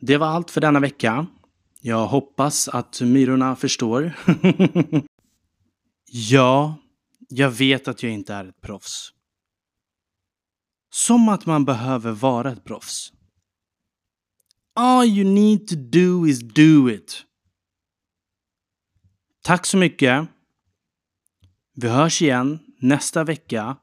Det 0.00 0.16
var 0.16 0.26
allt 0.26 0.50
för 0.50 0.60
denna 0.60 0.80
vecka. 0.80 1.26
Jag 1.80 2.06
hoppas 2.06 2.68
att 2.68 3.00
myrorna 3.00 3.56
förstår. 3.56 4.16
Ja, 6.16 6.76
jag 7.28 7.50
vet 7.50 7.88
att 7.88 8.02
jag 8.02 8.12
inte 8.12 8.34
är 8.34 8.44
ett 8.44 8.60
proffs. 8.60 9.12
Som 10.92 11.28
att 11.28 11.46
man 11.46 11.64
behöver 11.64 12.12
vara 12.12 12.52
ett 12.52 12.64
proffs. 12.64 13.12
All 14.74 15.06
you 15.06 15.24
need 15.24 15.68
to 15.68 15.74
do 15.76 16.26
is 16.26 16.40
do 16.40 16.90
it. 16.90 17.24
Tack 19.42 19.66
så 19.66 19.76
mycket. 19.76 20.28
Vi 21.74 21.88
hörs 21.88 22.22
igen 22.22 22.58
nästa 22.80 23.24
vecka. 23.24 23.76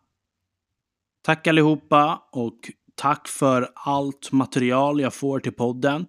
Tack 1.22 1.48
allihopa 1.48 2.30
och 2.32 2.72
tack 2.96 3.28
för 3.28 3.72
allt 3.76 4.32
material 4.32 5.02
jag 5.02 5.14
får 5.14 5.40
till 5.40 5.52
podden. 5.52 6.06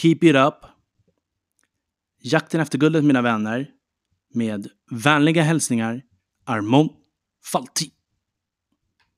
Keep 0.00 0.18
it 0.22 0.36
up. 0.36 0.54
Jakten 2.18 2.60
efter 2.60 2.78
guldet 2.78 3.04
mina 3.04 3.22
vänner. 3.22 3.70
Med 4.34 4.68
vänliga 4.90 5.42
hälsningar 5.42 6.02
Armon 6.46 6.90
Faltin. 7.40 7.90